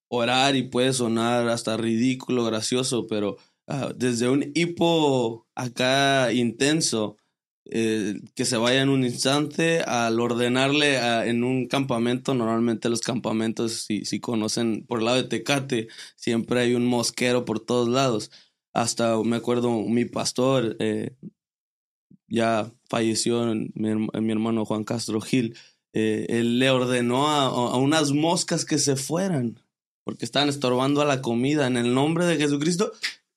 [0.08, 7.18] orar y puede sonar hasta ridículo, gracioso, pero Ah, desde un hipo acá intenso,
[7.66, 10.98] eh, que se vaya en un instante, al ordenarle
[11.28, 16.60] en un campamento, normalmente los campamentos, si, si conocen por el lado de Tecate, siempre
[16.60, 18.32] hay un mosquero por todos lados.
[18.74, 21.16] Hasta me acuerdo, mi pastor eh,
[22.28, 23.90] ya falleció, mi,
[24.32, 25.58] hermano Juan Castro Gil,
[25.94, 29.60] eh, él le ordenó a, a unas moscas que se fueran
[30.04, 32.92] porque estaban estorbando a la comida en el nombre de Jesucristo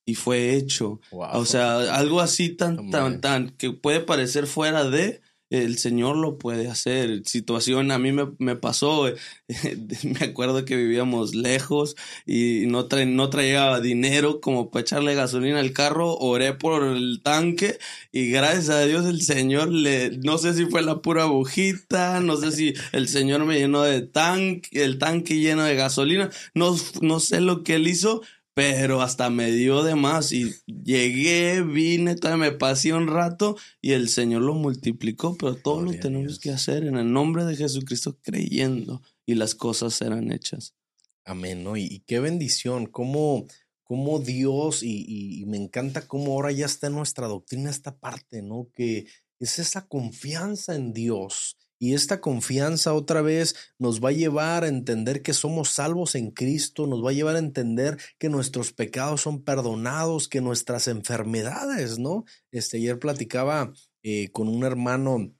[0.08, 1.02] y fue hecho.
[1.10, 6.38] O sea, algo así tan, tan, tan, que puede parecer fuera de, el Señor lo
[6.38, 7.24] puede hacer.
[7.26, 9.04] Situación, a mí me, me pasó,
[10.02, 11.94] me acuerdo que vivíamos lejos
[12.24, 17.78] y no, no traía dinero como para echarle gasolina al carro, oré por el tanque
[18.10, 22.38] y gracias a Dios el Señor le, no sé si fue la pura bujita, no
[22.38, 27.20] sé si el Señor me llenó de tanque, el tanque lleno de gasolina, no, no
[27.20, 28.22] sé lo que él hizo,
[28.58, 33.92] pero hasta me dio de más y llegué, vine, todavía me pasé un rato y
[33.92, 38.18] el Señor lo multiplicó, pero todo lo tenemos que hacer en el nombre de Jesucristo
[38.20, 40.74] creyendo y las cosas serán hechas.
[41.24, 41.76] Amén, ¿no?
[41.76, 43.46] Y, qué bendición, cómo,
[43.84, 48.42] cómo Dios, y, y, me encanta cómo ahora ya está en nuestra doctrina esta parte,
[48.42, 48.70] ¿no?
[48.74, 49.06] Que
[49.38, 54.68] es esa confianza en Dios y esta confianza otra vez nos va a llevar a
[54.68, 59.20] entender que somos salvos en Cristo, nos va a llevar a entender que nuestros pecados
[59.20, 62.24] son perdonados, que nuestras enfermedades, ¿no?
[62.50, 65.32] Este, ayer platicaba eh, con un hermano,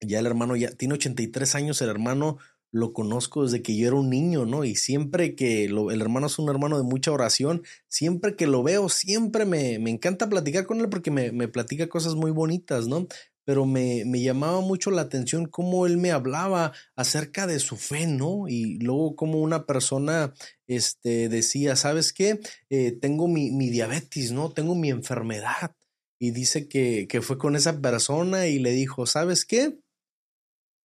[0.00, 2.38] ya el hermano ya tiene 83 años, el hermano
[2.72, 4.64] lo conozco desde que yo era un niño, ¿no?
[4.64, 8.62] Y siempre que lo, el hermano es un hermano de mucha oración, siempre que lo
[8.62, 12.86] veo, siempre me, me encanta platicar con él porque me, me platica cosas muy bonitas,
[12.86, 13.08] ¿no?
[13.44, 18.06] Pero me, me, llamaba mucho la atención cómo él me hablaba acerca de su fe,
[18.06, 18.48] ¿no?
[18.48, 20.34] Y luego como una persona
[20.66, 22.40] este, decía, ¿sabes qué?
[22.68, 24.52] Eh, tengo mi, mi, diabetes, ¿no?
[24.52, 25.74] Tengo mi enfermedad.
[26.18, 29.78] Y dice que, que fue con esa persona y le dijo, ¿sabes qué?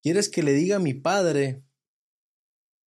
[0.03, 1.63] ¿Quieres que le diga a mi padre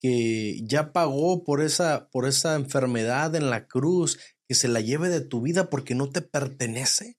[0.00, 5.08] que ya pagó por esa, por esa enfermedad en la cruz, que se la lleve
[5.08, 7.16] de tu vida porque no te pertenece?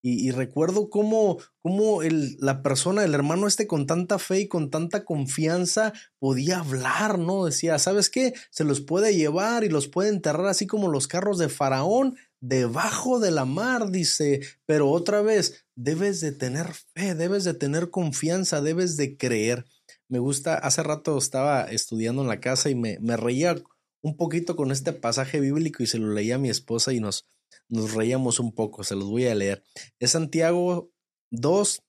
[0.00, 4.70] Y, recuerdo cómo, cómo el, la persona, el hermano este con tanta fe y con
[4.70, 7.46] tanta confianza podía hablar, ¿no?
[7.46, 8.32] Decía, ¿sabes qué?
[8.50, 13.18] Se los puede llevar y los puede enterrar así como los carros de Faraón debajo
[13.18, 18.60] de la mar, dice, pero otra vez, debes de tener fe, debes de tener confianza,
[18.60, 19.64] debes de creer.
[20.08, 23.56] Me gusta, hace rato estaba estudiando en la casa y me, me reía
[24.00, 27.26] un poquito con este pasaje bíblico y se lo leía a mi esposa y nos,
[27.68, 29.64] nos reíamos un poco, se los voy a leer.
[29.98, 30.90] Es Santiago
[31.30, 31.82] 2,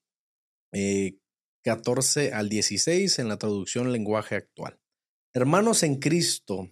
[1.62, 4.80] 14 eh, al 16 en la traducción lenguaje actual.
[5.32, 6.70] Hermanos en Cristo,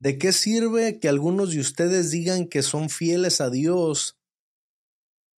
[0.00, 4.18] ¿de qué sirve que algunos de ustedes digan que son fieles a Dios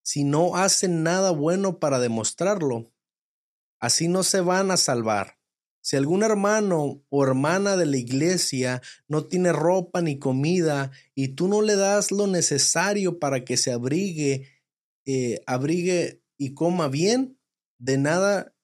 [0.02, 2.92] si no hacen nada bueno para demostrarlo?
[3.80, 5.39] Así no se van a salvar.
[5.90, 11.48] Si algún hermano o hermana de la iglesia no tiene ropa ni comida y tú
[11.48, 14.46] no le das lo necesario para que se abrigue,
[15.04, 17.40] eh, abrigue y coma bien,
[17.80, 18.54] de nada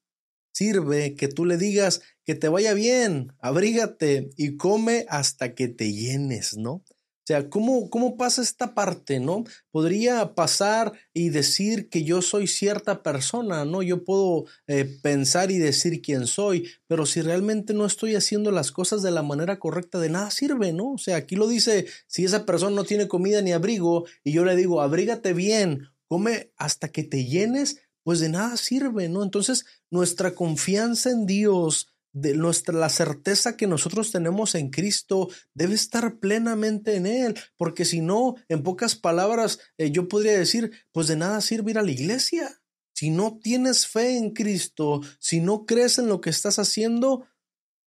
[0.53, 5.93] sirve que tú le digas que te vaya bien, abrígate y come hasta que te
[5.93, 6.85] llenes, ¿no?
[7.27, 9.43] O sea, ¿cómo, ¿cómo pasa esta parte, no?
[9.73, 13.83] Podría pasar y decir que yo soy cierta persona, ¿no?
[13.83, 18.71] Yo puedo eh, pensar y decir quién soy, pero si realmente no estoy haciendo las
[18.71, 20.93] cosas de la manera correcta, de nada sirve, ¿no?
[20.93, 24.45] O sea, aquí lo dice, si esa persona no tiene comida ni abrigo y yo
[24.45, 29.25] le digo, abrígate bien, come hasta que te llenes, pues de nada sirve, ¿no?
[29.25, 35.75] Entonces, nuestra confianza en Dios, de nuestra, la certeza que nosotros tenemos en Cristo debe
[35.75, 41.09] estar plenamente en Él, porque si no, en pocas palabras, eh, yo podría decir, pues
[41.09, 42.63] de nada sirve ir a la iglesia.
[42.95, 47.27] Si no tienes fe en Cristo, si no crees en lo que estás haciendo,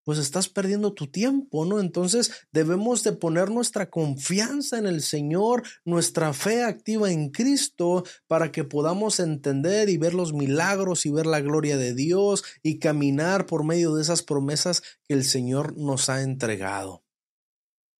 [0.09, 1.79] pues estás perdiendo tu tiempo, ¿no?
[1.79, 8.51] Entonces debemos de poner nuestra confianza en el Señor, nuestra fe activa en Cristo, para
[8.51, 13.45] que podamos entender y ver los milagros y ver la gloria de Dios y caminar
[13.45, 17.03] por medio de esas promesas que el Señor nos ha entregado.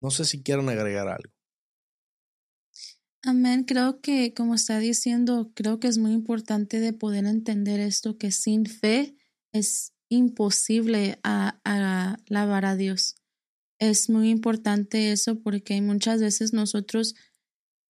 [0.02, 1.32] No sé si quieren agregar algo.
[3.22, 3.66] Amén.
[3.66, 8.32] Creo que, como está diciendo, creo que es muy importante de poder entender esto, que
[8.32, 9.16] sin fe
[9.52, 13.16] es imposible a, a alabar a Dios.
[13.80, 17.16] Es muy importante eso porque muchas veces nosotros,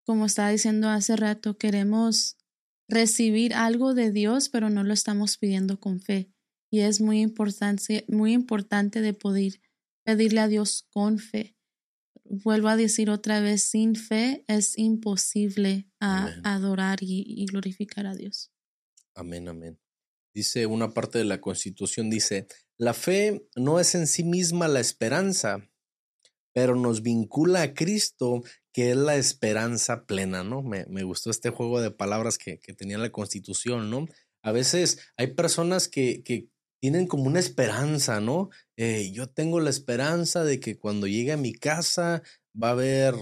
[0.05, 2.37] como estaba diciendo hace rato, queremos
[2.87, 6.29] recibir algo de Dios, pero no lo estamos pidiendo con fe.
[6.71, 9.59] Y es muy importante, muy importante de poder
[10.03, 11.55] pedirle a Dios con fe.
[12.23, 18.13] Vuelvo a decir otra vez, sin fe es imposible a, adorar y, y glorificar a
[18.13, 18.51] Dios.
[19.15, 19.79] Amén, amén
[20.39, 22.47] dice una parte de la Constitución, dice,
[22.77, 25.69] la fe no es en sí misma la esperanza,
[26.53, 28.41] pero nos vincula a Cristo,
[28.73, 30.61] que es la esperanza plena, ¿no?
[30.63, 34.07] Me, me gustó este juego de palabras que, que, tenía la Constitución, ¿no?
[34.41, 36.47] A veces hay personas que, que
[36.81, 38.49] tienen como una esperanza, ¿no?
[38.77, 42.23] Eh, yo tengo la esperanza de que cuando llegue a mi casa
[42.55, 43.15] va a haber,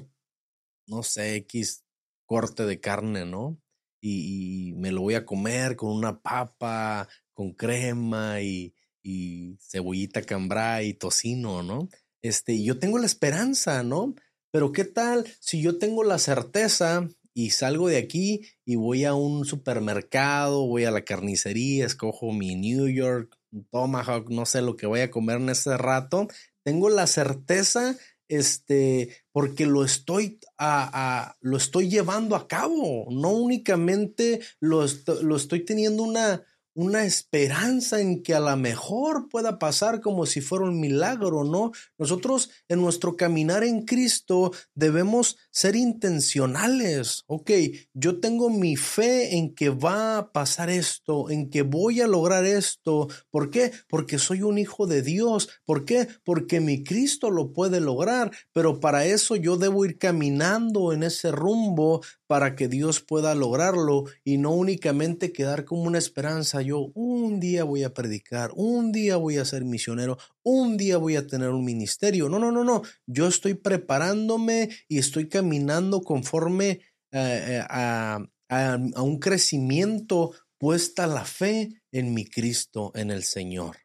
[0.85, 1.83] no sé, X
[2.27, 3.59] corte de carne, ¿no?
[4.01, 10.89] Y, me lo voy a comer con una papa, con crema y, y cebollita cambray
[10.89, 11.89] y tocino, ¿no?
[12.21, 14.15] Este, yo tengo la esperanza, ¿no?
[14.51, 19.13] Pero ¿qué tal si yo tengo la certeza y salgo de aquí y voy a
[19.13, 23.37] un supermercado, voy a la carnicería, escojo mi New York
[23.71, 26.27] Tomahawk, no sé lo que voy a comer en ese rato,
[26.63, 34.41] tengo la certeza este, porque lo estoy, a, lo estoy llevando a cabo, no únicamente
[34.59, 34.85] lo,
[35.21, 36.43] lo estoy teniendo una,
[36.77, 41.71] una esperanza en que a lo mejor pueda pasar como si fuera un milagro, ¿no?
[41.97, 47.23] Nosotros en nuestro caminar en Cristo debemos ser intencionales.
[47.25, 47.49] Ok,
[47.95, 52.45] yo tengo mi fe en que va a pasar esto, en que voy a lograr
[52.45, 53.07] esto.
[53.31, 53.71] ¿Por qué?
[53.89, 55.49] Porque soy un hijo de Dios.
[55.65, 56.09] ¿Por qué?
[56.23, 61.31] Porque mi Cristo lo puede lograr, pero para eso yo debo ir caminando en ese
[61.31, 66.61] rumbo para que Dios pueda lograrlo y no únicamente quedar como una esperanza.
[66.61, 70.17] Yo un día voy a predicar, un día voy a ser misionero,
[70.51, 72.29] un día voy a tener un ministerio.
[72.29, 72.81] No, no, no, no.
[73.05, 76.79] Yo estoy preparándome y estoy caminando conforme eh,
[77.11, 83.77] eh, a, a, un crecimiento puesta la fe en mi Cristo, en el Señor.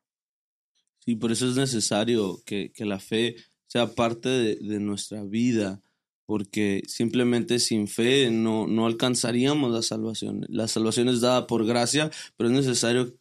[1.04, 5.82] Sí, por eso es necesario que, que la fe sea parte de, de nuestra vida
[6.26, 10.46] porque simplemente sin fe no, no alcanzaríamos la salvación.
[10.48, 13.18] La salvación es dada por gracia, pero es necesario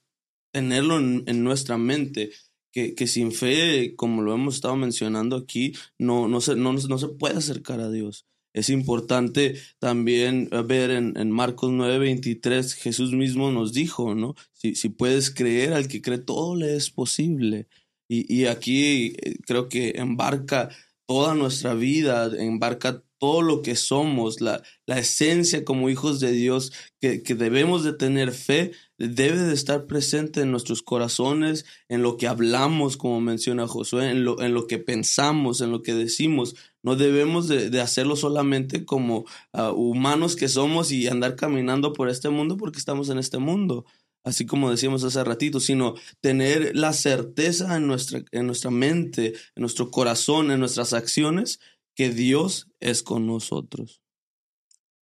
[0.52, 2.32] tenerlo en, nuestra mente.
[2.72, 6.98] Que, que, sin fe, como lo hemos estado mencionando aquí, no, no, se, no, no
[6.98, 8.26] se puede acercar a Dios.
[8.54, 14.36] Es importante también ver en, en Marcos 9:23, Jesús mismo nos dijo, ¿no?
[14.54, 17.68] Si, si puedes creer, al que cree todo le es posible.
[18.10, 20.70] Y, y aquí eh, creo que embarca
[21.06, 26.74] toda nuestra vida, embarca todo lo que somos, la, la esencia como hijos de Dios,
[27.00, 32.18] que, que, debemos de tener fe, debe de estar presente en nuestros corazones, en lo
[32.18, 36.56] que hablamos, como menciona Josué, en lo, en lo que pensamos, en lo que decimos.
[36.82, 42.10] No debemos de, de hacerlo solamente como uh, humanos que somos y andar caminando por
[42.10, 43.86] este mundo porque estamos en este mundo
[44.24, 49.62] así como decíamos hace ratito, sino tener la certeza en nuestra, en nuestra mente, en
[49.62, 51.60] nuestro corazón, en nuestras acciones,
[52.02, 54.02] que Dios es con nosotros.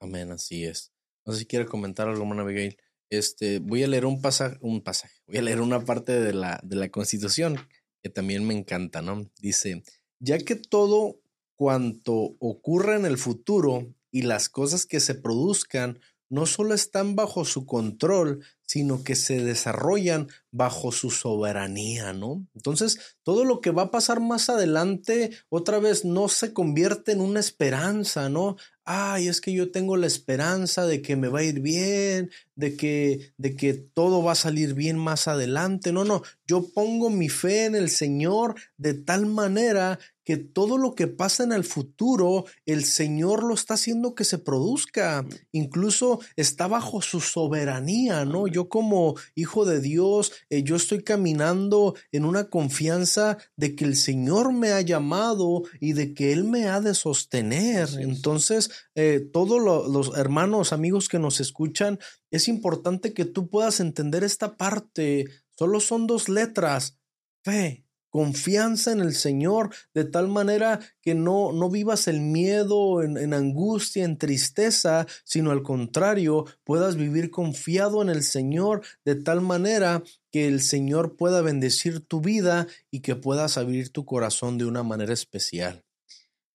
[0.02, 0.91] Amén, así es.
[1.26, 2.76] No sé si quiere comentar algo, hermana Abigail.
[3.10, 6.60] Este, voy a leer un pasaje, un pasaje, voy a leer una parte de la,
[6.62, 7.56] de la Constitución
[8.04, 9.32] que también me encanta, ¿no?
[9.39, 9.82] Dice,
[10.20, 11.22] ya que todo
[11.56, 17.44] cuanto ocurra en el futuro y las cosas que se produzcan no solo están bajo
[17.44, 22.46] su control, sino que se desarrollan bajo su soberanía, ¿no?
[22.54, 27.22] Entonces, todo lo que va a pasar más adelante, otra vez, no se convierte en
[27.22, 28.58] una esperanza, ¿no?
[28.86, 32.76] Ay, es que yo tengo la esperanza de que me va a ir bien, de
[32.76, 35.92] que, de que todo va a salir bien más adelante.
[35.92, 39.98] No, no, yo pongo mi fe en el Señor de tal manera
[40.30, 44.38] que todo lo que pasa en el futuro, el Señor lo está haciendo que se
[44.38, 45.26] produzca.
[45.52, 48.46] Incluso está bajo su soberanía, ¿no?
[48.46, 53.96] Yo como hijo de Dios, eh, yo estoy caminando en una confianza de que el
[53.96, 57.90] Señor me ha llamado y de que Él me ha de sostener.
[57.98, 61.98] Entonces, eh, todos los hermanos, amigos que nos escuchan,
[62.30, 65.26] es importante que tú puedas entender esta parte.
[65.58, 67.00] Solo son dos letras,
[67.44, 73.18] fe confianza en el Señor, de tal manera que no, no vivas el miedo, en,
[73.18, 79.41] en, angustia, en tristeza, sino al contrario, puedas vivir confiado en el Señor, de tal
[79.41, 84.66] manera que el Señor pueda bendecir tu vida y que puedas abrir tu corazón de
[84.66, 85.84] una manera especial.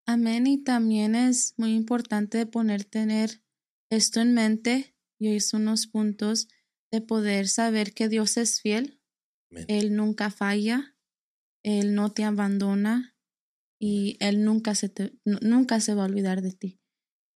[0.07, 0.47] Amén.
[0.47, 3.43] Y también es muy importante poner tener
[3.91, 4.95] esto en mente.
[5.19, 6.49] Yo hice unos puntos
[6.91, 9.01] de poder saber que Dios es fiel.
[9.69, 10.94] Él nunca falla
[11.65, 13.15] él no te abandona
[13.79, 16.79] y Él nunca se, te, nunca se va a olvidar de ti.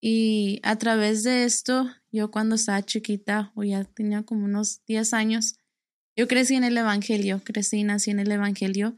[0.01, 5.13] Y a través de esto, yo cuando estaba chiquita, o ya tenía como unos 10
[5.13, 5.57] años,
[6.17, 8.97] yo crecí en el Evangelio, crecí y nací en el Evangelio.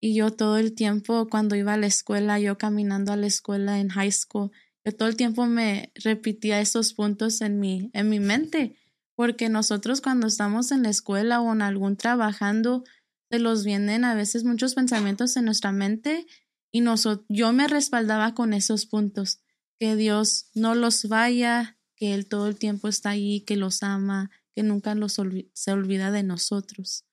[0.00, 3.78] Y yo todo el tiempo, cuando iba a la escuela, yo caminando a la escuela
[3.80, 4.50] en high school,
[4.84, 8.76] yo todo el tiempo me repetía esos puntos en mi, en mi mente.
[9.14, 12.84] Porque nosotros cuando estamos en la escuela o en algún trabajando,
[13.30, 16.26] los vienen a veces muchos pensamientos en nuestra mente
[16.70, 16.82] y
[17.28, 19.40] yo me respaldaba con esos puntos,
[19.78, 24.30] que Dios no los vaya, que Él todo el tiempo está ahí, que los ama,
[24.54, 25.20] que nunca los
[25.52, 27.04] se olvida de nosotros.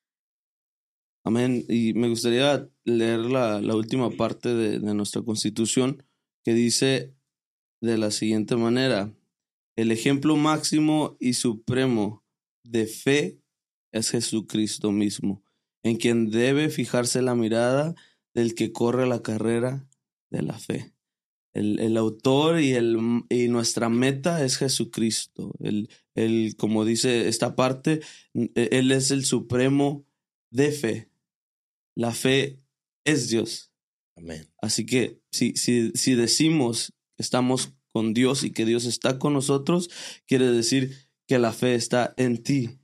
[1.23, 1.65] Amén.
[1.67, 6.03] Y me gustaría leer la, última parte de nuestra constitución
[6.43, 7.15] que dice
[7.81, 9.13] de la siguiente manera,
[9.75, 12.23] el ejemplo máximo y supremo
[12.63, 13.41] de fe
[13.91, 15.44] es Jesucristo mismo
[15.85, 17.93] en quien debe fijarse la mirada
[18.33, 19.87] del que corre la carrera
[20.31, 20.93] de la fe.
[21.53, 22.97] El, autor y, el,
[23.29, 25.53] y nuestra meta es Jesucristo.
[25.59, 28.01] El, el, como dice esta parte,
[28.33, 30.05] Él es el supremo
[30.49, 31.11] de fe.
[31.95, 32.59] La fe
[33.05, 33.71] es Dios.
[34.17, 34.51] Amén.
[34.57, 39.33] Así que si, si, si decimos que estamos con Dios y que Dios está con
[39.33, 39.91] nosotros,
[40.25, 42.79] quiere decir que la fe está en ti,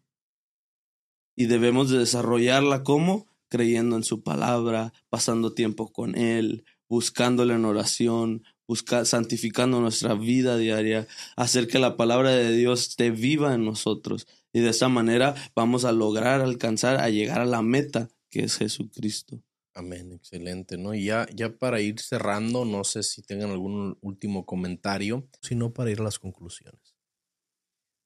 [1.36, 7.66] y debemos de desarrollarla como creyendo en su palabra, pasando tiempo con Él, buscándole en
[7.66, 11.06] oración, busca, santificando nuestra vida diaria,
[11.36, 14.26] hacer que la palabra de Dios esté viva en nosotros.
[14.54, 18.58] Y de esa manera vamos a lograr alcanzar, a llegar a la meta que es
[18.58, 19.44] Jesucristo.
[19.74, 20.94] Amén, excelente, ¿no?
[20.94, 25.92] Y ya, ya para ir cerrando, no sé si tengan algún último comentario, sino para
[25.92, 26.96] ir a las conclusiones.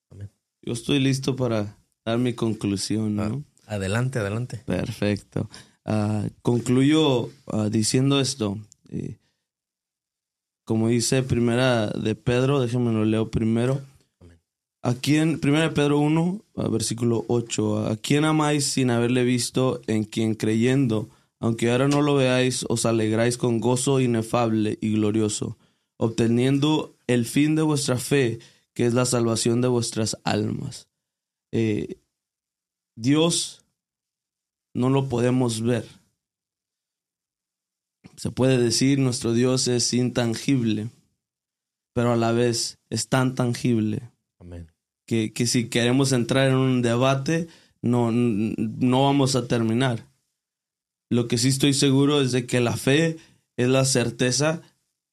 [0.09, 0.31] Amén.
[0.61, 3.43] Yo estoy listo para dar mi conclusión, ¿no?
[3.65, 4.61] Ah, adelante, adelante.
[4.65, 5.49] Perfecto.
[5.85, 8.57] Uh, concluyo uh, diciendo esto.
[8.89, 9.17] Eh,
[10.63, 13.81] como dice primera de Pedro, déjenme lo leo primero.
[14.81, 16.41] Aquí en primera de Pedro 1,
[16.71, 22.13] versículo 8, ¿a quién amáis sin haberle visto en quien creyendo, aunque ahora no lo
[22.13, 25.57] veáis, os alegráis con gozo inefable y glorioso,
[25.97, 28.37] obteniendo el fin de vuestra fe,
[28.75, 30.87] que es la salvación de vuestras almas?
[31.57, 32.01] Eh,
[32.97, 33.63] Dios
[34.73, 35.87] no lo podemos ver.
[38.17, 40.89] Se puede decir nuestro Dios es intangible,
[41.93, 44.11] pero a la vez es tan tangible
[45.05, 47.47] Que, que, si queremos entrar en un debate
[47.81, 50.05] no, no vamos a terminar.
[51.09, 53.15] Lo que sí estoy seguro es de que la fe
[53.55, 54.61] es la certeza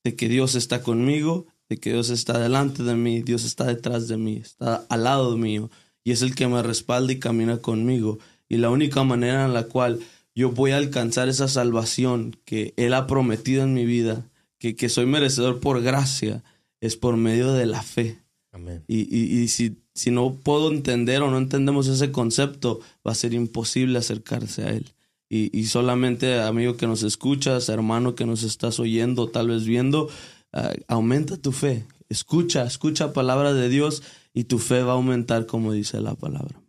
[0.03, 4.09] de que Dios está conmigo, de que Dios está delante de mí, Dios está detrás
[4.09, 5.71] de mí, está al lado mío
[6.05, 8.19] y es el que me respalda y camina conmigo.
[8.49, 10.01] Y la única manera en la cual
[10.35, 14.89] yo voy a alcanzar esa salvación que Él ha prometido en mi vida, que, que
[14.89, 16.43] soy merecedor por gracia,
[16.81, 18.19] es por medio de la fe.
[18.51, 18.85] Amén.
[18.87, 23.17] Y, y, y si, si no puedo entender o no entendemos ese concepto, va a
[23.17, 24.93] ser imposible acercarse a Él.
[25.31, 30.09] Y, y solamente, amigo que nos escuchas, hermano que nos estás oyendo, tal vez viendo,
[30.53, 31.87] uh, aumenta tu fe.
[32.11, 34.03] Escucha, escucha palabra de Dios
[34.35, 36.61] y tu fe va a aumentar como dice la palabra.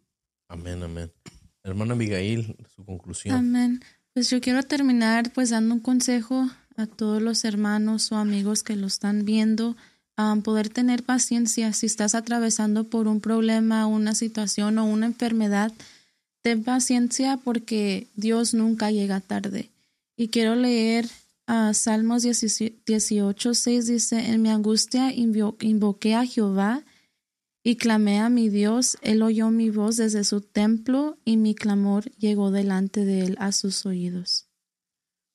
[0.48, 1.12] Amén, amén.
[1.64, 3.36] Hermana Abigail, su conclusión.
[3.36, 3.82] Amén.
[4.14, 8.76] Pues yo quiero terminar pues dando un consejo a todos los hermanos o amigos que
[8.76, 9.76] lo están viendo,
[10.16, 15.72] a poder tener paciencia si estás atravesando por un problema, una situación o una enfermedad.
[16.42, 19.70] Ten paciencia porque Dios nunca llega tarde.
[20.16, 21.10] Y quiero leer
[21.48, 26.84] a Salmos 18, 6 dice, en mi angustia invoqué a Jehová
[27.64, 32.12] y clamé a mi Dios, él oyó mi voz desde su templo y mi clamor
[32.18, 34.50] llegó delante de él a sus oídos.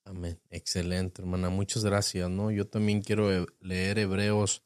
[0.05, 0.39] Amén.
[0.51, 1.49] Excelente, hermana.
[1.51, 2.51] Muchas gracias, ¿no?
[2.51, 4.63] Yo también quiero leer Hebreos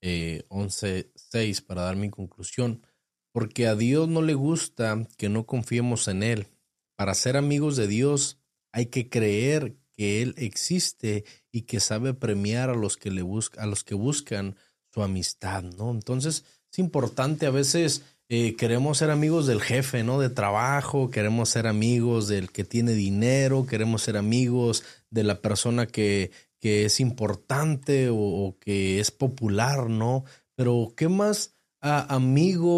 [0.00, 2.86] eh, 11.6 para dar mi conclusión.
[3.32, 6.48] Porque a Dios no le gusta que no confiemos en Él.
[6.96, 8.38] Para ser amigos de Dios
[8.72, 13.62] hay que creer que Él existe y que sabe premiar a los que, le busca,
[13.62, 14.56] a los que buscan
[14.92, 15.92] su amistad, ¿no?
[15.92, 20.20] Entonces, es importante a veces eh, queremos ser amigos del jefe, ¿no?
[20.20, 25.86] De trabajo, queremos ser amigos del que tiene dinero, queremos ser amigos de la persona
[25.86, 30.24] que, que es importante o, que es popular, ¿no?
[30.54, 32.68] Pero ¿qué más amigo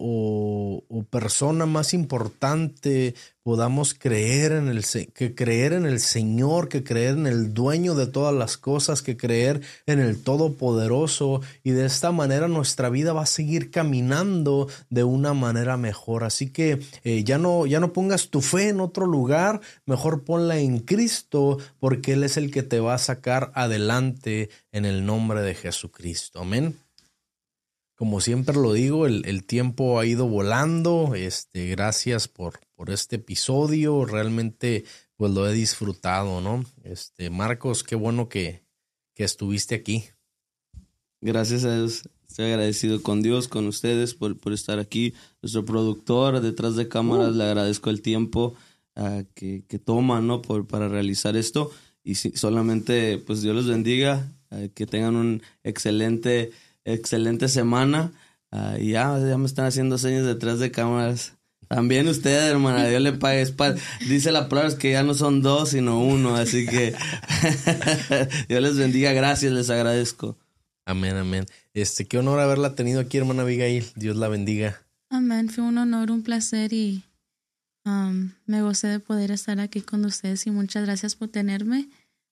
[0.00, 7.16] o, persona más importante podamos creer en el que creer en el Señor, que creer
[7.16, 12.12] en el dueño de todas las cosas, que creer en el Todopoderoso y de esta
[12.12, 16.22] manera nuestra vida va a seguir caminando de una manera mejor.
[16.22, 20.58] Así que eh, ya no ya no pongas tu fe en otro lugar, mejor ponla
[20.58, 25.40] en Cristo porque él es el que te va a sacar adelante en el nombre
[25.42, 26.40] de Jesucristo.
[26.40, 26.76] Amén
[28.00, 31.14] como siempre lo digo, el, tiempo ha ido volando.
[31.14, 34.06] Este, gracias por, por este episodio.
[34.06, 34.86] Realmente,
[35.16, 36.64] pues lo he disfrutado, ¿no?
[36.82, 38.64] Este, Marcos, qué bueno que,
[39.14, 40.04] que estuviste aquí.
[41.20, 42.08] Gracias a Dios.
[42.26, 45.12] Estoy agradecido con Dios, con ustedes por, por estar aquí.
[45.42, 48.54] Nuestro productor detrás de cámaras, le agradezco el tiempo
[48.96, 50.40] uh, que, que toma, ¿no?
[50.40, 51.70] Por, para realizar esto.
[52.02, 56.50] Y si, solamente, pues Dios los bendiga, uh, que tengan un excelente
[56.92, 58.12] excelente semana.
[58.52, 61.34] Ah, y ya, ya me están haciendo señas detrás de cámaras.
[61.68, 63.46] También usted, hermana, Dios le pague.
[64.08, 66.34] Dice la palabra que ya no son dos, sino uno.
[66.34, 66.94] Así que
[68.48, 69.12] Dios les bendiga.
[69.12, 70.36] Gracias, les agradezco.
[70.84, 71.46] Amén, amén.
[71.72, 73.86] Este, qué honor haberla tenido aquí, hermana Abigail.
[73.94, 74.82] Dios la bendiga.
[75.10, 75.48] Amén.
[75.48, 77.04] Fue un honor, un placer y
[77.84, 81.88] um, me gocé de poder estar aquí con ustedes y muchas gracias por tenerme.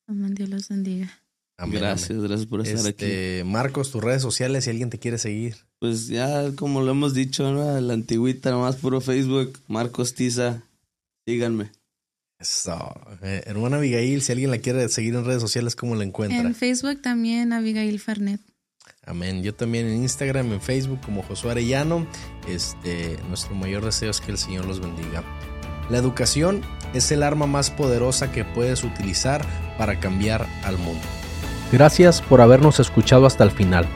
[0.09, 0.35] Amén.
[0.35, 1.23] Dios los bendiga
[1.67, 3.49] gracias, gracias por estar este, aquí.
[3.49, 5.57] Marcos, tus redes sociales, si alguien te quiere seguir.
[5.79, 7.81] Pues ya, como lo hemos dicho, ¿no?
[7.81, 10.63] La antigüita, nomás puro Facebook, Marcos Tiza,
[11.27, 11.71] síganme.
[12.39, 12.95] Eso.
[13.23, 16.41] Eh, hermana Abigail, si alguien la quiere seguir en redes sociales, ¿cómo la encuentra?
[16.41, 18.41] En Facebook también, Abigail Fernet.
[19.05, 19.43] Amén.
[19.43, 22.07] Yo también en Instagram, en Facebook, como Josué Arellano.
[22.47, 25.25] Este, nuestro mayor deseo es que el Señor los bendiga.
[25.91, 26.63] La educación
[26.95, 29.45] es el arma más poderosa que puedes utilizar
[29.79, 31.03] para cambiar al mundo.
[31.71, 33.87] Gracias por habernos escuchado hasta el final.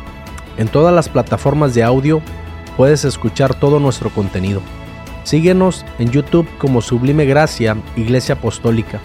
[0.58, 2.20] En todas las plataformas de audio
[2.76, 4.60] puedes escuchar todo nuestro contenido.
[5.24, 9.00] Síguenos en YouTube como Sublime Gracia Iglesia Apostólica,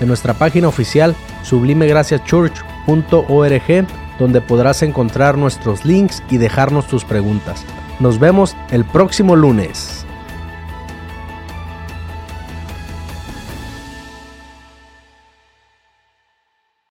[0.00, 3.86] en nuestra página oficial sublimegraciachurch.org,
[4.18, 7.64] donde podrás encontrar nuestros links y dejarnos tus preguntas.
[7.98, 10.03] Nos vemos el próximo lunes.